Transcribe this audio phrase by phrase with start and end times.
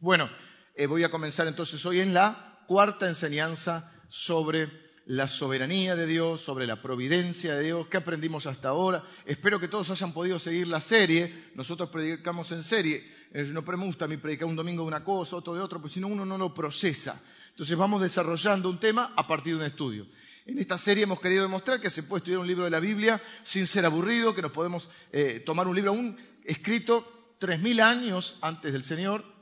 [0.00, 0.28] Bueno,
[0.74, 4.70] eh, voy a comenzar entonces hoy en la cuarta enseñanza sobre
[5.06, 9.02] la soberanía de Dios, sobre la providencia de Dios, qué aprendimos hasta ahora.
[9.24, 11.50] Espero que todos hayan podido seguir la serie.
[11.54, 13.10] Nosotros predicamos en serie.
[13.32, 15.78] Eh, no me gusta a mí predicar un domingo de una cosa, otro de otra,
[15.78, 17.18] pues si no uno no lo procesa.
[17.50, 20.06] Entonces vamos desarrollando un tema a partir de un estudio.
[20.44, 23.22] En esta serie hemos querido demostrar que se puede estudiar un libro de la Biblia
[23.44, 28.36] sin ser aburrido, que nos podemos eh, tomar un libro aún escrito tres mil años
[28.42, 29.35] antes del Señor,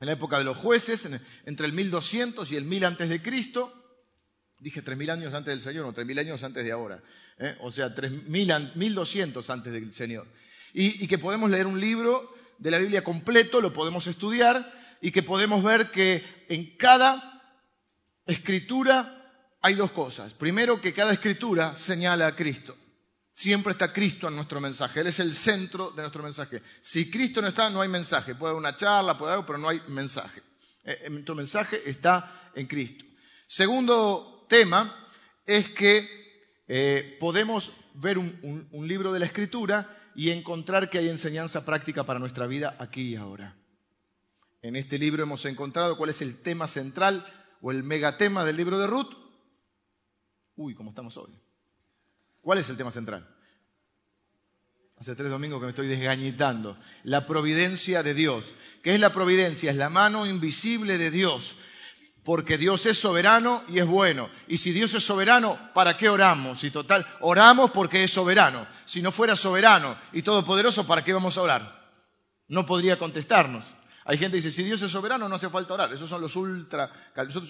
[0.00, 1.08] en la época de los jueces,
[1.44, 3.72] entre el 1200 y el 1000 antes de Cristo.
[4.58, 7.02] Dije tres mil años antes del Señor, no, tres mil años antes de ahora.
[7.38, 7.56] ¿eh?
[7.60, 10.26] O sea, tres mil, 1200 antes del Señor.
[10.72, 15.22] y que podemos leer un libro de la Biblia completo, lo podemos estudiar y que
[15.22, 17.42] podemos ver que en cada
[18.26, 19.12] escritura
[19.60, 20.32] hay dos cosas.
[20.32, 22.76] Primero, que cada escritura señala a Cristo.
[23.36, 25.00] Siempre está Cristo en nuestro mensaje.
[25.00, 26.62] Él es el centro de nuestro mensaje.
[26.80, 28.34] Si Cristo no está, no hay mensaje.
[28.34, 30.40] Puede haber una charla, puede haber algo, pero no hay mensaje.
[30.84, 33.04] Eh, eh, nuestro mensaje está en Cristo.
[33.46, 34.90] Segundo tema
[35.44, 36.08] es que
[36.66, 42.18] eh, podemos ver un libro de la Escritura y encontrar que hay enseñanza práctica para
[42.18, 43.54] nuestra vida aquí y ahora.
[44.62, 47.26] En este libro hemos encontrado cuál es el tema central
[47.60, 49.12] o el megatema del libro de Ruth.
[50.54, 51.38] Uy, ¿cómo estamos hoy?
[52.46, 53.26] ¿Cuál es el tema central?
[55.00, 56.78] Hace tres domingos que me estoy desgañitando.
[57.02, 58.54] La providencia de Dios.
[58.84, 59.72] ¿Qué es la providencia?
[59.72, 61.56] Es la mano invisible de Dios.
[62.22, 64.30] Porque Dios es soberano y es bueno.
[64.46, 66.62] Y si Dios es soberano, ¿para qué oramos?
[66.62, 68.64] Y total, oramos porque es soberano.
[68.84, 71.90] Si no fuera soberano y todopoderoso, ¿para qué vamos a orar?
[72.46, 73.74] No podría contestarnos.
[74.08, 75.92] Hay gente que dice, si Dios es soberano no hace falta orar.
[75.92, 76.88] Esos son los ultra,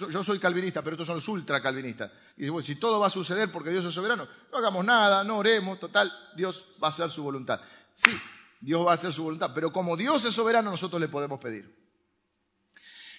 [0.09, 2.11] yo soy calvinista, pero estos son los ultra calvinistas.
[2.35, 5.23] Y dice, bueno, si todo va a suceder porque Dios es soberano, no hagamos nada,
[5.23, 7.61] no oremos, total, Dios va a hacer su voluntad.
[7.93, 8.09] Sí,
[8.59, 11.77] Dios va a hacer su voluntad, pero como Dios es soberano, nosotros le podemos pedir.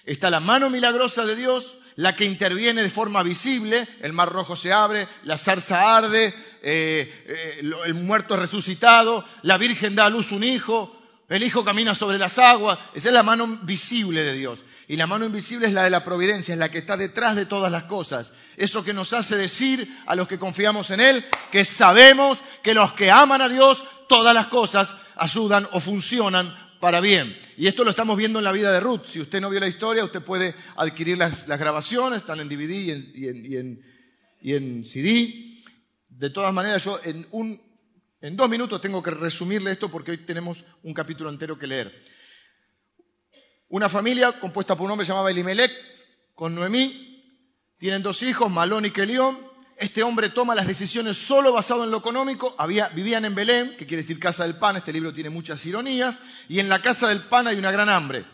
[0.05, 4.56] Está la mano milagrosa de Dios, la que interviene de forma visible, el mar rojo
[4.56, 10.11] se abre, la zarza arde, eh, eh, el muerto es resucitado, la Virgen da a
[10.11, 10.98] luz un hijo,
[11.28, 12.78] el Hijo camina sobre las aguas.
[12.94, 14.64] Esa es la mano visible de Dios.
[14.86, 17.44] Y la mano invisible es la de la providencia, es la que está detrás de
[17.44, 18.33] todas las cosas.
[18.56, 22.94] Eso que nos hace decir a los que confiamos en Él que sabemos que los
[22.94, 27.36] que aman a Dios, todas las cosas ayudan o funcionan para bien.
[27.58, 29.05] Y esto lo estamos viendo en la vida de Ruth.
[29.05, 32.70] Si usted no vio la historia, usted puede adquirir las, grabaciones, están en DVD
[34.40, 35.62] y en, CD.
[36.08, 37.67] De todas maneras, yo en un
[38.20, 41.92] en dos minutos tengo que resumirle esto porque hoy tenemos un capítulo entero que leer.
[43.68, 45.73] Una familia compuesta por un hombre llamado Elimelech
[46.34, 47.23] con Noemí.
[47.79, 49.39] Tienen dos hijos, Malón y Kelión.
[49.77, 52.56] Este hombre toma las decisiones solo basado en lo económico.
[52.95, 54.77] vivían en Belén, que quiere decir casa del pan.
[54.77, 56.18] Este libro tiene muchas ironías.
[56.48, 58.24] Y en la casa del pan hay una gran hambre.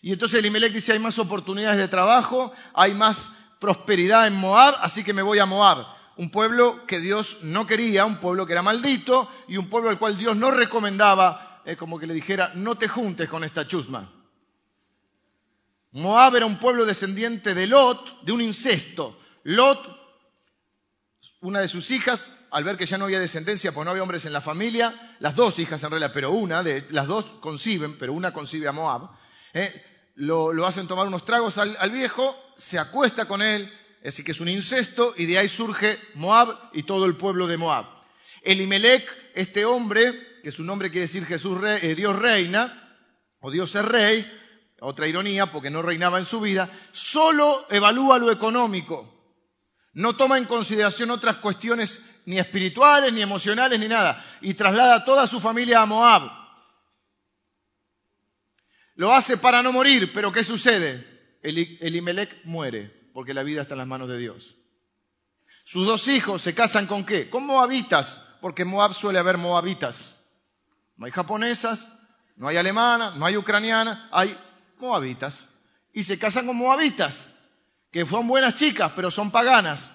[0.00, 5.02] Y entonces Elimelech dice, hay más oportunidades de trabajo, hay más prosperidad en Moab, así
[5.02, 8.62] que me voy a Moab un pueblo que Dios no quería, un pueblo que era
[8.62, 12.74] maldito y un pueblo al cual Dios no recomendaba, eh, como que le dijera, no
[12.74, 14.12] te juntes con esta chusma.
[15.92, 19.16] Moab era un pueblo descendiente de Lot, de un incesto.
[19.44, 19.96] Lot,
[21.40, 24.24] una de sus hijas, al ver que ya no había descendencia, pues no había hombres
[24.26, 28.12] en la familia, las dos hijas en realidad, pero una, de, las dos conciben, pero
[28.12, 29.08] una concibe a Moab,
[29.52, 29.72] eh,
[30.16, 33.72] lo, hacen tomar unos tragos al viejo, se acuesta con él,
[34.04, 37.56] así que es un incesto, y de ahí surge Moab y todo el pueblo de
[37.56, 37.86] Moab.
[38.42, 39.04] Elimelech,
[39.34, 42.84] este hombre, que su nombre quiere decir Jesús eh, Dios reina,
[43.40, 44.30] o Dios es rey,
[44.80, 49.14] otra ironía porque no reinaba en su vida, solo evalúa lo económico.
[49.94, 54.24] No toma en consideración otras cuestiones ni espirituales, ni emocionales, ni nada.
[54.40, 56.30] Y traslada toda su familia a Moab.
[58.94, 61.04] Lo hace para no morir, pero ¿qué sucede?
[61.42, 64.54] Elimelech muere porque la vida está en las manos de Dios.
[65.64, 67.28] Sus dos hijos se casan con qué?
[67.28, 70.20] Con moabitas, porque Moab suele haber moabitas.
[70.96, 71.98] No hay japonesas,
[72.36, 74.38] no hay alemanas, no hay ucranianas, hay
[74.78, 75.48] moabitas.
[75.92, 77.34] Y se casan con moabitas,
[77.90, 79.90] que son buenas chicas, pero son paganas.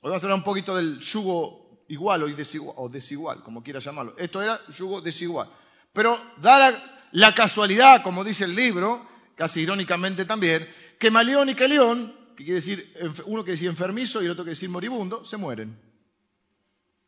[0.00, 4.16] Hoy vamos a hablar un poquito del yugo igual o desigual, como quiera llamarlo.
[4.18, 5.48] Esto era yugo desigual.
[5.92, 6.76] Pero da
[7.12, 12.60] la casualidad, como dice el libro, casi irónicamente también, que Maleón y León, que quiere
[12.60, 12.92] decir,
[13.26, 15.78] uno quiere decir enfermizo y el otro quiere decir moribundo, se mueren.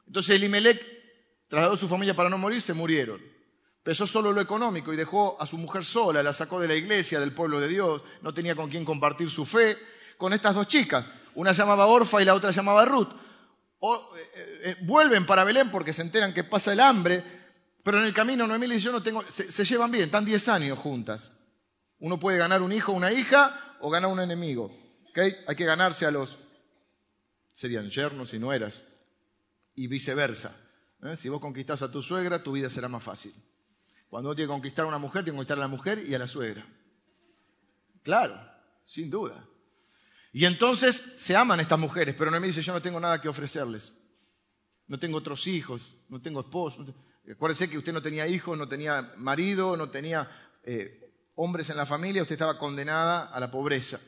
[0.07, 0.85] Entonces Elimelech
[1.49, 3.21] trasladó a su familia para no morir, se murieron.
[3.83, 7.21] Pesó solo lo económico y dejó a su mujer sola, la sacó de la iglesia,
[7.21, 9.77] del pueblo de Dios, no tenía con quién compartir su fe,
[10.19, 11.05] con estas dos chicas.
[11.37, 13.09] Una llamaba Orfa y la otra llamaba Ruth.
[13.81, 17.23] Eh, eh, vuelven para Belén porque se enteran que pasa el hambre,
[17.85, 20.49] pero en el camino Noemí y yo no tengo, se, se llevan bien, están 10
[20.49, 21.37] años juntas.
[21.99, 24.71] Uno puede ganar un hijo una hija o ganar un enemigo.
[25.47, 26.39] Hay que ganarse a los,
[27.53, 28.87] serían yernos y nueras,
[29.75, 30.55] y viceversa.
[31.03, 31.17] ¿eh?
[31.17, 33.33] Si vos conquistás a tu suegra, tu vida será más fácil.
[34.09, 36.15] Cuando uno tiene que conquistar a una mujer, tiene que conquistar a la mujer y
[36.15, 36.67] a la suegra.
[38.03, 38.39] Claro,
[38.85, 39.43] sin duda.
[40.33, 43.95] Y entonces se aman estas mujeres, pero me dice, yo no tengo nada que ofrecerles.
[44.87, 46.87] No tengo otros hijos, no tengo esposo.
[47.31, 50.31] Acuérdese que usted no tenía hijos, no tenía marido, no tenía
[50.63, 51.06] eh,
[51.37, 54.01] hombres en la familia, usted estaba condenada a la pobreza.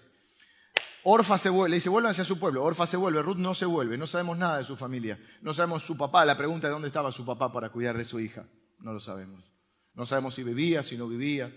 [1.05, 2.65] Orfa se vuelve, le dice, vuelvan hacia su pueblo.
[2.65, 5.19] Orfa se vuelve, Ruth no se vuelve, no sabemos nada de su familia.
[5.43, 8.19] No sabemos su papá, la pregunta de dónde estaba su papá para cuidar de su
[8.21, 8.47] hija.
[8.81, 9.53] No lo sabemos.
[9.95, 11.55] No sabemos si vivía, si no vivía.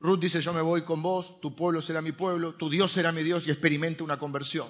[0.00, 3.10] Ruth dice, yo me voy con vos, tu pueblo será mi pueblo, tu Dios será
[3.10, 4.68] mi Dios y experimenta una conversión.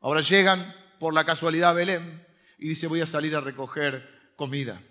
[0.00, 2.26] Ahora llegan por la casualidad a Belén
[2.58, 4.06] y dice, voy a salir a recoger
[4.36, 4.82] comida.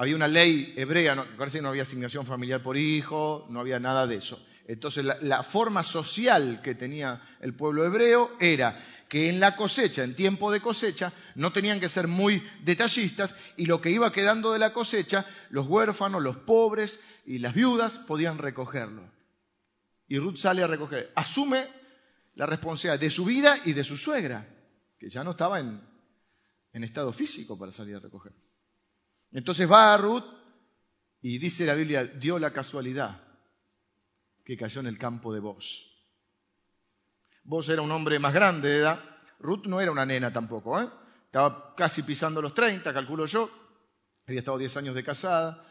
[0.00, 4.06] Había una ley hebrea, parece que no había asignación familiar por hijo, no había nada
[4.06, 4.42] de eso.
[4.66, 10.14] Entonces la, forma social que tenía el pueblo hebreo era que en la cosecha, en
[10.14, 14.58] tiempo de cosecha, no tenían que ser muy detallistas y lo que iba quedando de
[14.58, 19.02] la cosecha, los huérfanos, los pobres y las viudas podían recogerlo.
[20.08, 21.12] Y Ruth sale a recoger.
[21.14, 21.68] Asume
[22.36, 24.48] la responsabilidad de su vida y de su suegra,
[24.98, 25.78] que ya no estaba en,
[26.72, 28.32] en estado físico para salir a recoger.
[29.32, 30.24] Entonces va a Ruth
[31.22, 33.22] y dice la Biblia, dio la casualidad
[34.44, 35.86] que cayó en el campo de vos.
[37.44, 39.00] Vos era un hombre más grande de edad,
[39.38, 40.88] Ruth no era una nena tampoco, ¿eh?
[41.24, 43.50] estaba casi pisando los 30, calculo yo,
[44.26, 45.64] había estado 10 años de casada,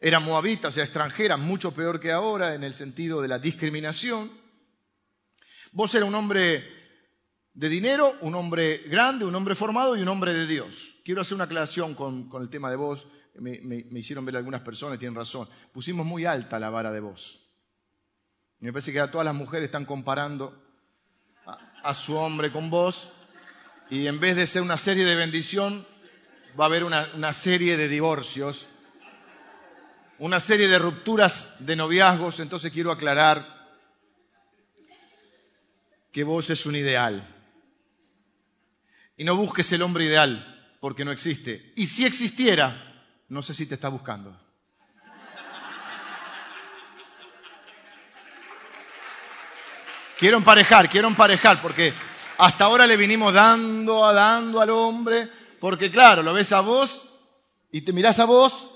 [0.00, 4.30] era moabita, o sea, extranjera, mucho peor que ahora en el sentido de la discriminación.
[5.72, 6.75] Vos era un hombre
[7.56, 10.96] de dinero, un hombre grande, un hombre formado y un hombre de Dios.
[11.02, 13.08] Quiero hacer una aclaración con, el tema de vos.
[13.36, 15.48] Me, me, hicieron ver algunas personas, tienen razón.
[15.72, 17.42] Pusimos muy alta la vara de vos.
[18.60, 20.54] Me parece que todas las mujeres están comparando
[21.82, 23.12] a, su hombre con vos
[23.88, 25.86] y en vez de ser una serie de bendición,
[26.60, 28.66] va a haber una, una serie de divorcios,
[30.18, 32.40] una serie de rupturas de noviazgos.
[32.40, 33.46] Entonces quiero aclarar
[36.12, 37.32] que vos es un ideal.
[39.16, 41.72] Y no busques el hombre ideal, porque no existe.
[41.76, 44.38] Y si existiera, no sé si te está buscando.
[50.18, 51.92] Quiero emparejar, quiero emparejar, porque
[52.38, 55.28] hasta ahora le vinimos dando, dando al hombre,
[55.60, 57.02] porque claro, lo ves a vos
[57.70, 58.74] y te mirás a vos,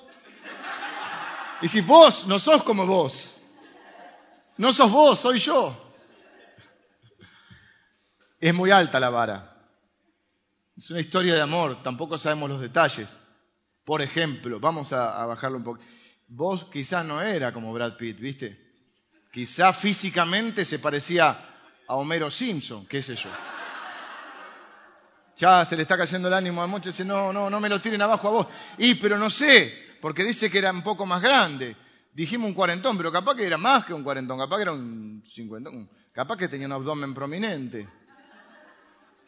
[1.63, 3.41] y si vos no sos como vos,
[4.59, 5.75] no sos vos, soy yo.
[8.39, 9.50] Es muy alta la vara.
[10.77, 13.15] Es una historia de amor, tampoco sabemos los detalles.
[13.85, 15.81] Por ejemplo, vamos a, bajarlo un poco.
[16.29, 18.59] Vos quizás no era como Brad Pitt, ¿viste?
[19.33, 21.39] Quizá físicamente se parecía
[21.87, 23.31] a Homero Simpson, qué sé yo.
[25.37, 27.81] Ya se le está cayendo el ánimo a muchos, dice, no, no, no me lo
[27.81, 28.47] tiren abajo a vos.
[28.79, 31.75] Y, pero no sé, porque dice que era un poco más grande.
[32.13, 35.23] Dijimos un cuarentón, pero capaz que era más que un cuarentón, capaz que era un
[35.25, 37.89] cincuentón, capaz que tenía un abdomen prominente.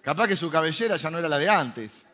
[0.03, 2.07] Capaz que su cabellera ya no era la de antes.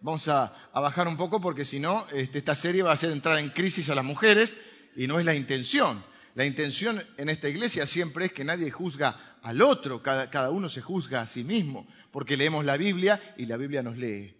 [0.00, 3.38] Vamos a, bajar un poco porque si no, este, esta serie va a hacer entrar
[3.38, 4.56] en crisis a las mujeres
[4.96, 6.02] y no es la intención.
[6.34, 10.80] La intención en esta iglesia siempre es que nadie juzga al otro, cada, uno se
[10.80, 14.36] juzga a sí mismo, porque leemos la Biblia y la Biblia nos lee.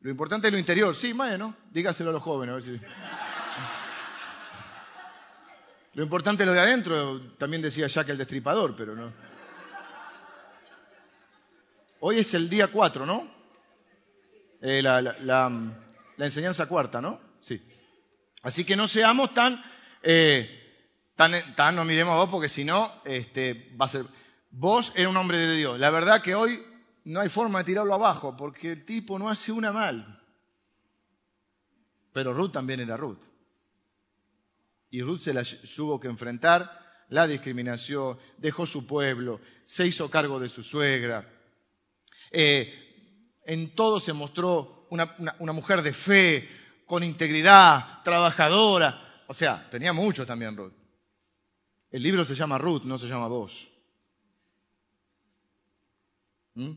[0.00, 2.70] Lo importante es lo interior, sí, bueno, dígaselo a los jóvenes.
[5.94, 9.12] Lo importante es lo de adentro, también decía Jack el destripador, pero no.
[12.00, 13.26] Hoy es el día 4, ¿no?
[14.60, 15.50] Eh, la, la
[16.18, 17.20] enseñanza cuarta, ¿no?
[17.40, 17.62] Sí.
[18.42, 19.62] Así que no seamos tan
[20.02, 20.66] eh,
[21.16, 24.06] tan, no miremos a vos porque si no, este, va a ser...
[24.50, 25.80] Vos eres un hombre de Dios.
[25.80, 26.62] La verdad que hoy
[27.04, 30.22] no hay forma de tirarlo abajo porque el tipo no hace una mal.
[32.12, 33.18] Pero Ruth también era Ruth.
[34.90, 35.42] Y Ruth se la
[35.74, 41.28] tuvo que enfrentar la discriminación, dejó su pueblo, se hizo cargo de su suegra.
[42.30, 46.48] Eh, en todo se mostró una mujer de fe,
[46.86, 49.24] con integridad, trabajadora.
[49.26, 50.72] O sea, tenía mucho también Ruth.
[51.90, 53.68] El libro se llama Ruth, no se llama vos.
[56.54, 56.72] ¿Mm?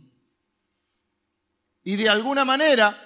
[1.84, 2.98] Y de alguna manera,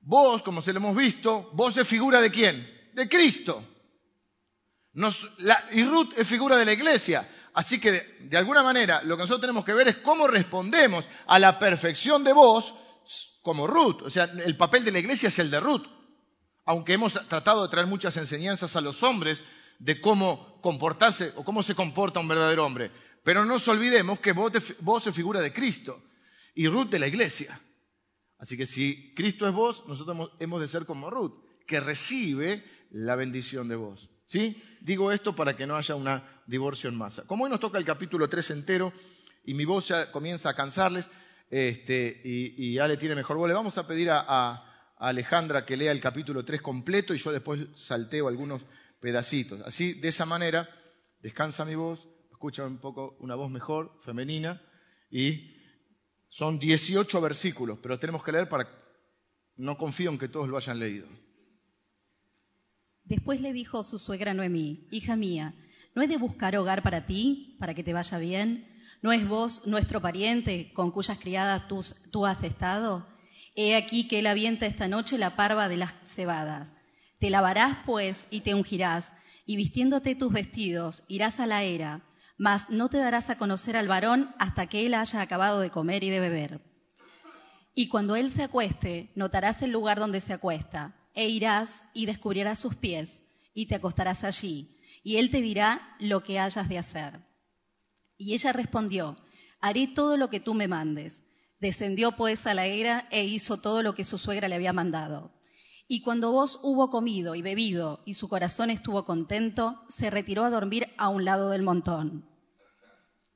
[0.00, 2.90] vos, como se lo hemos visto, vos es figura de quién?
[2.94, 3.62] De Cristo.
[5.72, 7.28] y Ruth es figura de la iglesia.
[7.58, 11.38] Así que de, alguna manera lo que nosotros tenemos que ver es cómo respondemos a
[11.38, 12.74] la perfección de vos
[13.42, 14.02] como Ruth.
[14.02, 15.86] O sea, el papel de la iglesia es el de Ruth
[16.68, 19.42] aunque hemos tratado de traer muchas enseñanzas a los hombres
[19.78, 22.90] de cómo comportarse o cómo se comporta un verdadero hombre.
[23.24, 25.98] Pero no nos olvidemos que vos, es figura de Cristo
[26.54, 27.58] y Ruth de la iglesia.
[28.36, 33.16] Así que si Cristo es vos, nosotros hemos de ser como Ruth, que recibe la
[33.16, 34.10] bendición de vos.
[34.26, 34.62] ¿Sí?
[34.82, 37.26] Digo esto para que no haya una divorcio en masa.
[37.26, 38.92] Como hoy nos toca el capítulo 3 entero
[39.44, 41.10] y mi voz ya comienza a cansarles,
[41.50, 44.64] este, y, y, Ale tiene mejor voz, le vamos a pedir a,
[45.00, 48.62] Alejandra que lea el capítulo 3 completo y yo después salteo algunos
[48.98, 49.60] pedacitos.
[49.60, 50.68] Así, de esa manera,
[51.20, 54.60] descansa mi voz, escucha un poco una voz mejor, femenina,
[55.08, 55.54] y
[56.28, 58.68] son 18 versículos, pero tenemos que leer para...
[59.54, 61.08] No confío en que todos lo hayan leído.
[63.04, 65.54] Después le dijo su suegra Noemí, hija mía,
[65.98, 68.64] ¿no he de buscar hogar para ti, para que te vaya bien?
[69.02, 73.04] ¿No es vos nuestro pariente con cuyas criadas tú, tú has estado?
[73.56, 76.76] He aquí que él avienta esta noche la parva de las cebadas.
[77.18, 79.12] Te lavarás, pues, y te ungirás,
[79.44, 82.02] y vistiéndote tus vestidos, irás a la era,
[82.36, 86.04] mas no te darás a conocer al varón hasta que él haya acabado de comer
[86.04, 86.60] y de beber.
[87.74, 92.60] Y cuando él se acueste, notarás el lugar donde se acuesta, e irás y descubrirás
[92.60, 94.77] sus pies, y te acostarás allí,
[95.08, 97.18] y él te dirá lo que hayas de hacer.
[98.18, 99.16] Y ella respondió,
[99.58, 101.22] haré todo lo que tú me mandes.
[101.60, 105.32] Descendió pues a la era e hizo todo lo que su suegra le había mandado.
[105.86, 110.50] Y cuando vos hubo comido y bebido y su corazón estuvo contento, se retiró a
[110.50, 112.28] dormir a un lado del montón.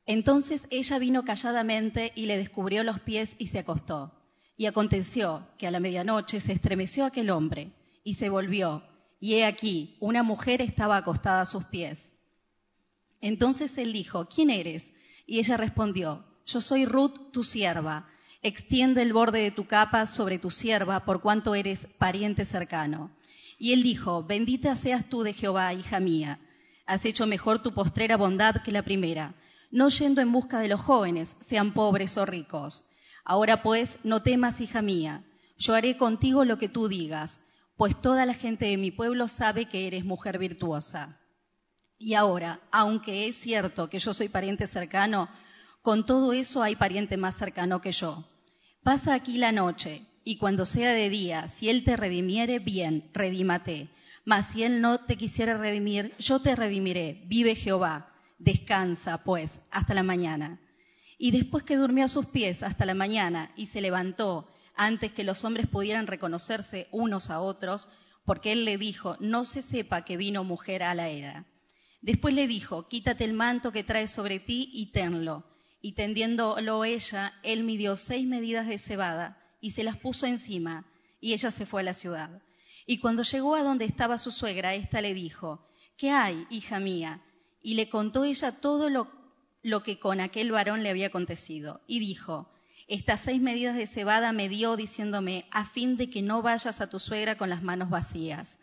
[0.04, 4.12] Entonces ella vino calladamente y le descubrió los pies y se acostó.
[4.58, 7.72] Y aconteció que a la medianoche se estremeció aquel hombre
[8.04, 8.82] y se volvió,
[9.22, 12.12] y he aquí, una mujer estaba acostada a sus pies.
[13.20, 14.92] Entonces él dijo, ¿quién eres?
[15.28, 18.08] Y ella respondió, yo soy Ruth, tu sierva
[18.42, 23.12] extiende el borde de tu capa sobre tu sierva, por cuanto eres pariente cercano.
[23.58, 26.40] Y él dijo, bendita seas tú de Jehová, hija mía.
[26.84, 29.36] Has hecho mejor tu postrera bondad que la primera,
[29.70, 32.88] no yendo en busca de los jóvenes, sean pobres o ricos.
[33.24, 35.22] Ahora pues, no temas, hija mía,
[35.56, 37.38] yo haré contigo lo que tú digas,
[37.76, 41.18] pues toda la gente de mi pueblo sabe que eres mujer virtuosa.
[41.98, 45.28] Y ahora, aunque es cierto que yo soy pariente cercano,
[45.82, 48.24] con todo eso hay pariente más cercano que yo.
[48.82, 53.88] Pasa aquí la noche, y cuando sea de día, si él te redimiere, bien, redímate.
[54.24, 57.22] Mas si él no te quisiera redimir, yo te redimiré.
[57.26, 58.08] Vive Jehová.
[58.38, 60.60] Descansa, pues, hasta la mañana.
[61.18, 65.24] Y después que durmió a sus pies hasta la mañana y se levantó antes que
[65.24, 67.88] los hombres pudieran reconocerse unos a otros,
[68.24, 71.46] porque él le dijo, no se sepa que vino mujer a la era.
[72.00, 75.44] Después le dijo, quítate el manto que traes sobre ti y tenlo
[75.82, 80.86] y tendiéndolo ella, él midió seis medidas de cebada y se las puso encima,
[81.20, 82.42] y ella se fue a la ciudad.
[82.86, 87.20] Y cuando llegó a donde estaba su suegra, ésta le dijo, ¿qué hay, hija mía?
[87.62, 89.08] Y le contó ella todo lo,
[89.62, 91.80] lo que con aquel varón le había acontecido.
[91.86, 92.51] Y dijo,
[92.94, 96.90] estas seis medidas de cebada me dio diciéndome, a fin de que no vayas a
[96.90, 98.58] tu suegra con las manos vacías.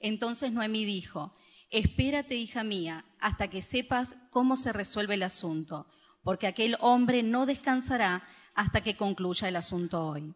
[0.00, 1.34] Entonces Noemí dijo,
[1.70, 5.86] espérate, hija mía, hasta que sepas cómo se resuelve el asunto
[6.22, 8.22] porque aquel hombre no descansará
[8.54, 10.34] hasta que concluya el asunto hoy.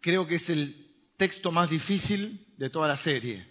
[0.00, 3.46] Creo que es el texto más difícil de toda la serie.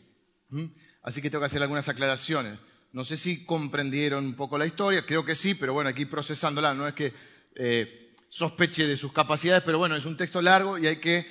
[1.01, 2.57] Así que tengo que hacer algunas aclaraciones.
[2.93, 6.73] No sé si comprendieron un poco la historia, creo que sí, pero bueno, aquí procesándola,
[6.73, 7.13] no es que
[7.55, 11.27] eh, sospeche de sus capacidades, pero bueno, es un texto largo y hay que,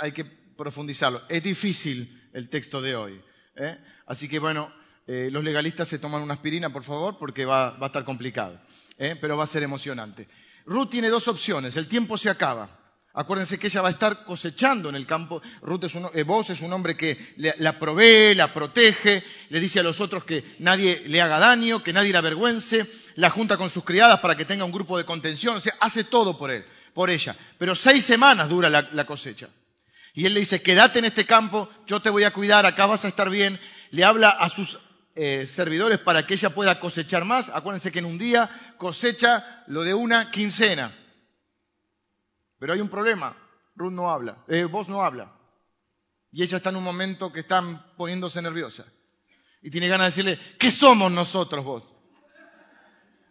[0.00, 1.22] hay, que profundizarlo.
[1.28, 3.20] Es difícil el texto de hoy.
[3.56, 3.78] ¿eh?
[4.06, 4.72] Así que bueno,
[5.06, 8.60] eh, los legalistas se toman una aspirina, por favor, porque va, a estar complicado,
[8.96, 10.28] pero va a ser emocionante.
[10.64, 12.81] Ruth tiene dos opciones, el tiempo se acaba.
[13.14, 15.42] Acuérdense que ella va a estar cosechando en el campo.
[15.60, 19.80] Ruth es un, eh, vos es un hombre que la provee, la protege, le dice
[19.80, 23.68] a los otros que nadie le haga daño, que nadie la avergüence, la junta con
[23.68, 26.64] sus criadas para que tenga un grupo de contención, o sea, hace todo por él,
[26.94, 27.36] por ella.
[27.58, 29.48] Pero seis semanas dura la cosecha.
[30.14, 33.04] Y él le dice, quédate en este campo, yo te voy a cuidar, acá vas
[33.04, 33.58] a estar bien.
[33.90, 34.78] Le habla a sus
[35.14, 37.48] eh, servidores para que ella pueda cosechar más.
[37.48, 40.92] Acuérdense que en un día cosecha lo de una quincena.
[42.62, 43.36] Pero hay un problema.
[43.74, 45.36] Ruth no habla, eh, vos no habla.
[46.30, 47.60] Y ella está en un momento que está
[47.96, 48.86] poniéndose nerviosa.
[49.62, 51.92] Y tiene ganas de decirle, ¿qué somos nosotros vos?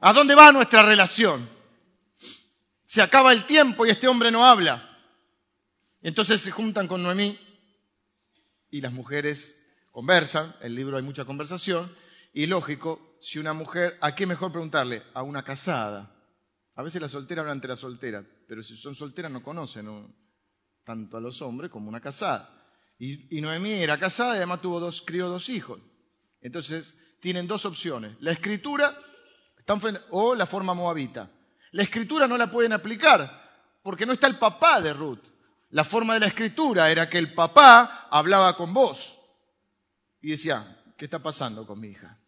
[0.02, 1.48] ¿A dónde va nuestra relación?
[2.84, 5.00] Se acaba el tiempo y este hombre no habla.
[6.02, 7.40] Entonces se juntan con Noemí
[8.70, 11.90] y las mujeres conversan, en el libro hay mucha conversación,
[12.34, 15.04] y lógico, si una mujer, ¿a qué mejor preguntarle?
[15.14, 16.14] A una casada.
[16.76, 20.13] A veces la soltera habla ante la soltera, pero si son solteras no conocen
[20.84, 22.53] tanto a los hombres como una casada.
[23.00, 25.79] Y, Noemí era casada y además tuvo dos, crió dos hijos.
[26.41, 28.17] Entonces tienen dos opciones.
[28.20, 28.93] La escritura
[30.10, 31.31] o la forma moabita.
[31.72, 35.24] La escritura no la pueden aplicar porque no está el papá de Ruth.
[35.70, 39.17] La forma de la escritura era que el papá hablaba con vos
[40.20, 42.20] y decía, ¿qué está pasando con mi hija?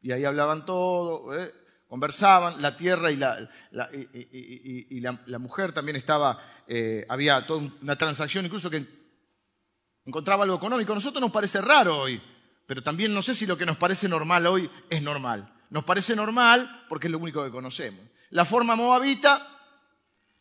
[0.00, 1.54] Y ahí hablaban todo, ¿eh?
[1.90, 3.38] Conversaban, la tierra y la,
[5.40, 8.86] mujer también estaba, eh, había toda una transacción incluso que
[10.04, 10.92] encontraba algo económico.
[10.92, 12.22] A nosotros nos parece raro hoy,
[12.64, 15.52] pero también no sé si lo que nos parece normal hoy es normal.
[15.70, 18.00] Nos parece normal porque es lo único que conocemos.
[18.30, 19.44] La forma moabita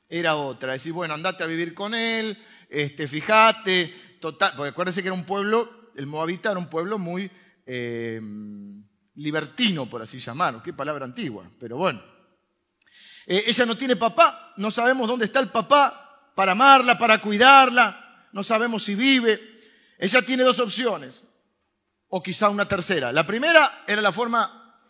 [0.07, 2.37] era otra, decir, bueno, andate a vivir con él,
[2.69, 3.91] este, fíjate,
[4.21, 7.31] total, porque acuérdense que era un pueblo, el moabita era un pueblo muy
[7.65, 8.21] eh,
[9.19, 12.01] libertino, por así llamarlo, qué palabra antigua, pero bueno.
[13.27, 18.27] Eh, ella no tiene papá, no sabemos dónde está el papá para amarla, para cuidarla,
[18.31, 19.59] no sabemos si vive.
[19.97, 21.21] Ella tiene dos opciones,
[22.07, 23.11] o quizá una tercera.
[23.11, 24.81] La primera era la forma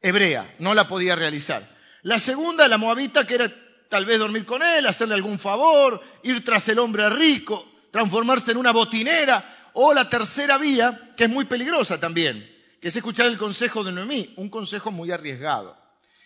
[0.00, 1.68] hebrea, no la podía realizar.
[2.02, 3.52] La segunda, la moabita, que era
[3.88, 8.58] tal vez dormir con él, hacerle algún favor, ir tras el hombre rico, transformarse en
[8.58, 13.38] una botinera, o la tercera vía, que es muy peligrosa también, que es escuchar el
[13.38, 15.76] consejo de Noemí, un consejo muy arriesgado.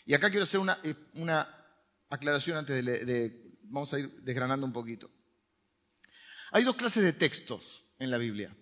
[0.07, 0.95] Y acá quiero hacer una, eh,
[2.11, 5.11] aclaración antes de, de, Vamos a ir desgranando un poquito.
[6.53, 8.55] Hay dos clases de textos en la Biblia,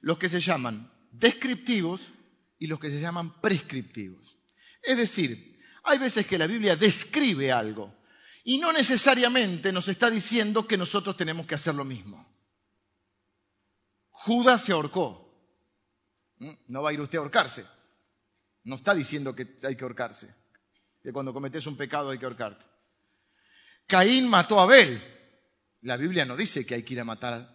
[0.00, 2.08] los que se llaman descriptivos
[2.58, 4.38] y los que se llaman prescriptivos.
[4.82, 7.94] Es decir, hay veces que la Biblia describe algo
[8.42, 12.26] y no necesariamente nos está diciendo que nosotros tenemos que hacer lo mismo.
[14.08, 15.29] Judas se ahorcó.
[16.40, 16.50] ¿Mm?
[16.68, 17.64] No va a ir usted a ahorcarse.
[18.64, 20.34] No está diciendo que hay que ahorcarse.
[21.02, 22.66] Que cuando cometes un pecado hay que ahorcarte.
[23.86, 25.02] Caín mató a Abel.
[25.82, 27.54] La Biblia no dice que hay que ir a matar.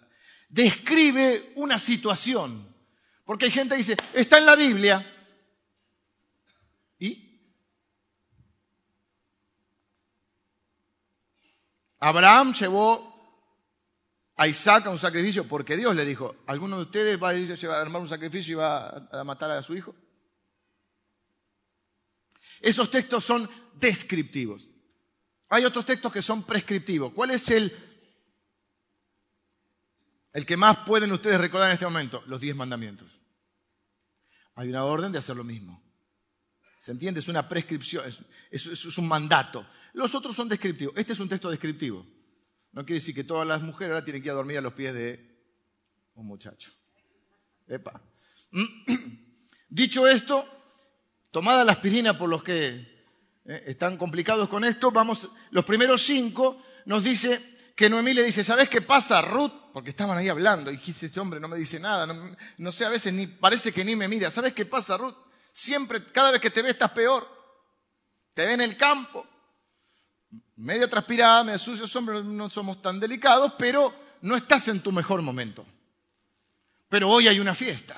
[0.50, 2.74] Describe una situación.
[3.26, 5.06] Porque hay gente que dice, está en la Biblia,
[12.06, 13.15] Abraham llevó
[14.38, 17.82] a Isaac un sacrificio porque Dios le dijo, ¿alguno de ustedes va a ir a
[17.82, 19.96] armar un sacrificio y va a matar a su hijo?
[22.62, 24.68] Esos textos son descriptivos.
[25.50, 27.14] Hay otros textos que son prescriptivos.
[27.14, 27.72] ¿Cuál es el,
[30.34, 32.24] el que más pueden ustedes recordar en este momento?
[32.28, 33.08] Los diez mandamientos.
[34.56, 35.82] Hay una orden de hacer lo mismo.
[36.80, 37.20] ¿Se entiende?
[37.20, 38.06] Es una prescripción,
[38.52, 39.66] es, un mandato.
[39.94, 40.96] Los otros son descriptivos.
[40.98, 42.06] Este es un texto descriptivo.
[42.76, 44.74] No quiere decir que todas las mujeres ahora tienen que ir a dormir a los
[44.74, 45.34] pies de
[46.16, 46.72] un muchacho.
[47.68, 48.02] Epa.
[49.70, 50.46] Dicho esto,
[51.32, 52.86] tomada la aspirina por los que
[53.46, 57.42] eh, están complicados con esto, vamos, los primeros cinco nos dice
[57.78, 59.54] que Noemí le dice, ¿sabes qué pasa, Ruth?
[59.74, 62.84] Porque estaban ahí hablando y dice, este hombre no me dice nada, no, no sé,
[62.84, 64.30] a veces ni parece que ni me mira.
[64.30, 65.16] ¿Sabes qué pasa, Ruth?
[65.54, 67.26] Siempre, cada vez que te ve estás peor.
[68.34, 69.26] Te ve en el campo,
[70.56, 75.22] medio transpirada, medio sucio, hombres no somos tan delicados, pero no estás en tu mejor
[75.22, 75.66] momento.
[76.90, 77.96] Pero hoy hay una fiesta,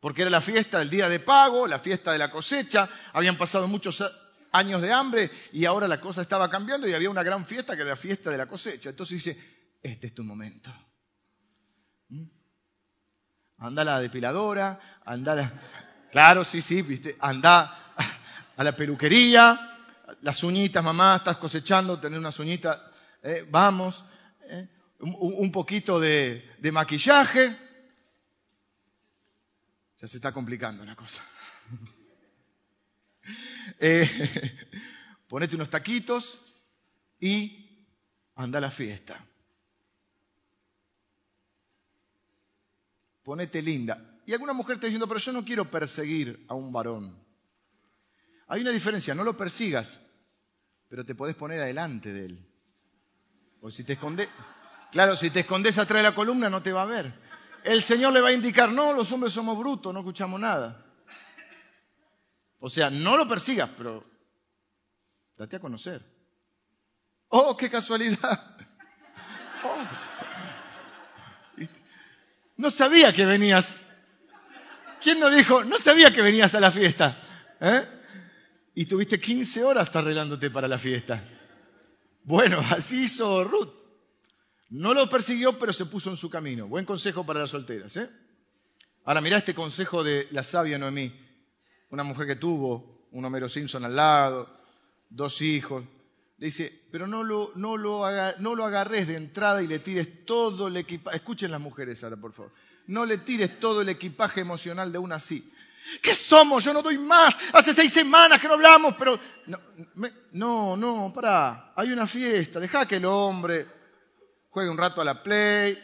[0.00, 3.68] porque era la fiesta del día de pago, la fiesta de la cosecha, habían pasado
[3.68, 4.04] muchos
[4.52, 7.82] años de hambre y ahora la cosa estaba cambiando y había una gran fiesta que
[7.82, 8.90] era la fiesta de la cosecha.
[8.90, 10.70] Entonces dice, este es tu momento.
[12.08, 12.24] ¿Mm?
[13.58, 15.52] Anda la depiladora, anda la,
[16.10, 17.92] Claro, sí, sí, viste, anda
[18.56, 19.77] a la peluquería,
[20.22, 22.80] las uñitas, mamá, estás cosechando, tener unas uñitas,
[23.22, 24.04] eh, vamos,
[24.42, 24.68] eh,
[25.00, 27.56] un, poquito de, maquillaje.
[30.00, 31.22] Ya se está complicando la cosa.
[33.80, 34.08] Eh,
[35.28, 36.40] ponete unos taquitos
[37.20, 37.86] y
[38.34, 39.22] anda a la fiesta.
[43.22, 44.18] Ponete linda.
[44.24, 47.14] Y alguna mujer está diciendo, pero yo no quiero perseguir a un varón.
[48.46, 50.00] Hay una diferencia, no lo persigas,
[50.88, 52.46] pero te podés poner adelante de él.
[53.60, 54.28] O si te escondes,
[54.92, 57.12] claro, si te escondes atrás de la columna no te va a ver.
[57.64, 60.84] El Señor le va a indicar, no, los hombres somos brutos, no escuchamos nada.
[62.60, 64.04] O sea, no lo persigas, pero
[65.36, 66.04] date a conocer.
[67.28, 68.56] Oh, qué casualidad.
[69.60, 69.76] Oh.
[72.56, 73.88] No sabía que venías
[75.00, 75.64] ¿Quién nos dijo?
[75.64, 77.20] No sabía que venías a la fiesta.
[77.60, 77.86] ¿eh?
[78.78, 81.20] Y tuviste 15 horas arreglándote para la fiesta.
[82.22, 83.72] Bueno, así hizo Ruth.
[84.70, 86.68] No lo persiguió, pero se puso en su camino.
[86.68, 87.96] Buen consejo para las solteras.
[87.96, 88.08] ¿eh?
[89.04, 91.12] Ahora mirá este consejo de la sabia Noemí.
[91.90, 94.48] Una mujer que tuvo un Homero Simpson al lado,
[95.10, 95.84] dos hijos.
[96.36, 100.76] Dice, pero no lo, no no lo agarres de entrada y le tires todo el
[100.76, 101.16] equipaje.
[101.16, 102.52] Escuchen las mujeres ahora, por favor.
[102.86, 105.52] No le tires todo el equipaje emocional de una así.
[106.02, 106.64] ¿Qué somos?
[106.64, 107.36] Yo no doy más.
[107.52, 109.18] Hace seis semanas que no hablamos, pero...
[109.46, 109.58] No,
[110.32, 111.72] no, no, pará.
[111.76, 112.60] Hay una fiesta.
[112.60, 113.66] Deja que el hombre
[114.50, 115.78] juegue un rato a la play.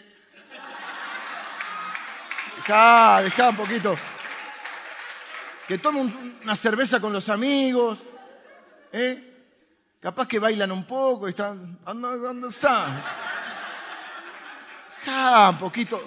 [2.57, 3.97] Deja, deja un poquito.
[5.67, 6.13] Que tome
[6.43, 7.99] una cerveza con los amigos.
[8.93, 9.31] ¿Eh?
[10.01, 13.03] Capaz que bailan un poco y están, ¿dónde están?
[15.07, 16.03] Ah, un poquito.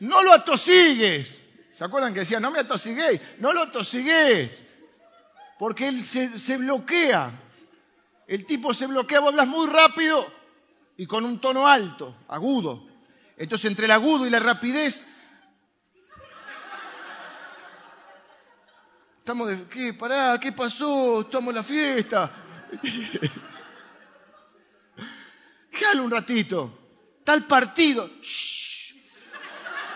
[0.00, 1.42] No lo atosigues.
[1.76, 3.20] ¿Se acuerdan que decían, no me atosiguéis?
[3.38, 4.62] No lo atosigues.
[5.58, 7.30] Porque él se, bloquea.
[8.26, 10.26] El tipo se bloquea, vos hablas muy rápido
[10.96, 12.82] y con un tono alto, agudo.
[13.36, 15.06] Entonces, entre el agudo y la rapidez,
[19.18, 19.92] estamos de, ¿qué?
[19.92, 21.20] Pará, ¿qué pasó?
[21.20, 22.32] Estamos en la fiesta.
[25.72, 26.78] Déjalo un ratito.
[27.22, 28.10] Tal partido.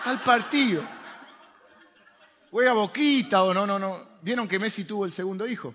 [0.03, 1.00] Tal partido.
[2.51, 3.97] Juega boquita o no, no, no.
[4.21, 5.73] Vieron que Messi tuvo el segundo hijo.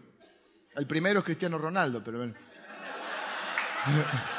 [0.74, 2.34] El primero es Cristiano Ronaldo, pero bueno.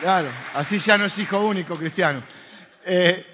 [0.00, 2.24] Claro, así ya no es hijo único, Cristiano.
[2.84, 3.24] Eh,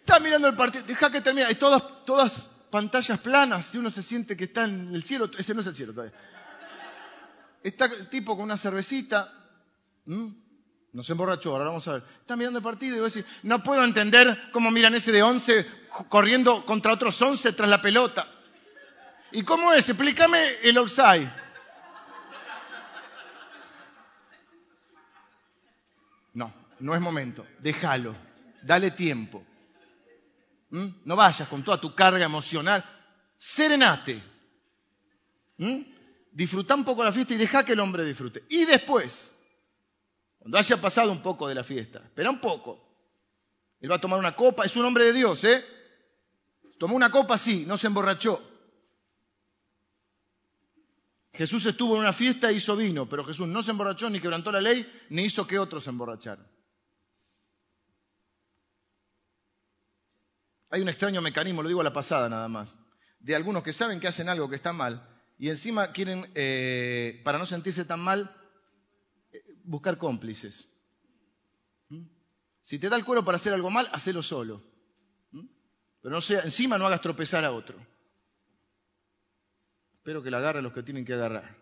[0.00, 1.44] está mirando el partido, deja que termine.
[1.44, 5.52] Hay todas, todas pantallas planas, si uno se siente que está en el cielo, ese
[5.52, 6.16] no es el cielo todavía.
[7.62, 9.30] Está el tipo con una cervecita,
[10.94, 12.04] nos emborrachó, ahora vamos a ver.
[12.20, 15.24] Está mirando el partido y va a decir, no puedo entender cómo miran ese de
[15.24, 15.66] 11
[16.08, 18.28] corriendo contra otros 11 tras la pelota.
[19.32, 19.88] ¿Y cómo es?
[19.88, 21.28] Explícame el offside.
[26.34, 27.44] No, no es momento.
[27.58, 28.14] Déjalo.
[28.62, 29.44] Dale tiempo.
[30.70, 30.86] ¿Mm?
[31.04, 32.84] No vayas con toda tu carga emocional.
[33.36, 34.22] Serenate.
[35.58, 35.80] ¿Mm?
[36.30, 38.44] Disfruta un poco la fiesta y deja que el hombre disfrute.
[38.48, 39.33] Y después,
[40.44, 42.78] cuando haya pasado un poco de la fiesta, espera un poco.
[43.80, 45.64] Él va a tomar una copa, es un hombre de Dios, ¿eh?
[46.78, 48.42] Tomó una copa, sí, no se emborrachó.
[51.32, 54.52] Jesús estuvo en una fiesta e hizo vino, pero Jesús no se emborrachó, ni quebrantó
[54.52, 56.46] la ley, ni hizo que otros se emborracharan.
[60.68, 62.76] Hay un extraño mecanismo, lo digo a la pasada nada más,
[63.18, 67.38] de algunos que saben que hacen algo que está mal y encima quieren, eh, para
[67.38, 68.30] no sentirse tan mal,
[69.64, 70.68] buscar cómplices.
[71.88, 72.02] ¿Mm?
[72.60, 74.62] Si te da el cuero para hacer algo mal, hacelo solo.
[75.32, 75.46] ¿Mm?
[76.02, 77.76] Pero no sea, encima no hagas tropezar a otro.
[79.94, 81.56] Espero que la agarren los que tienen que agarrar.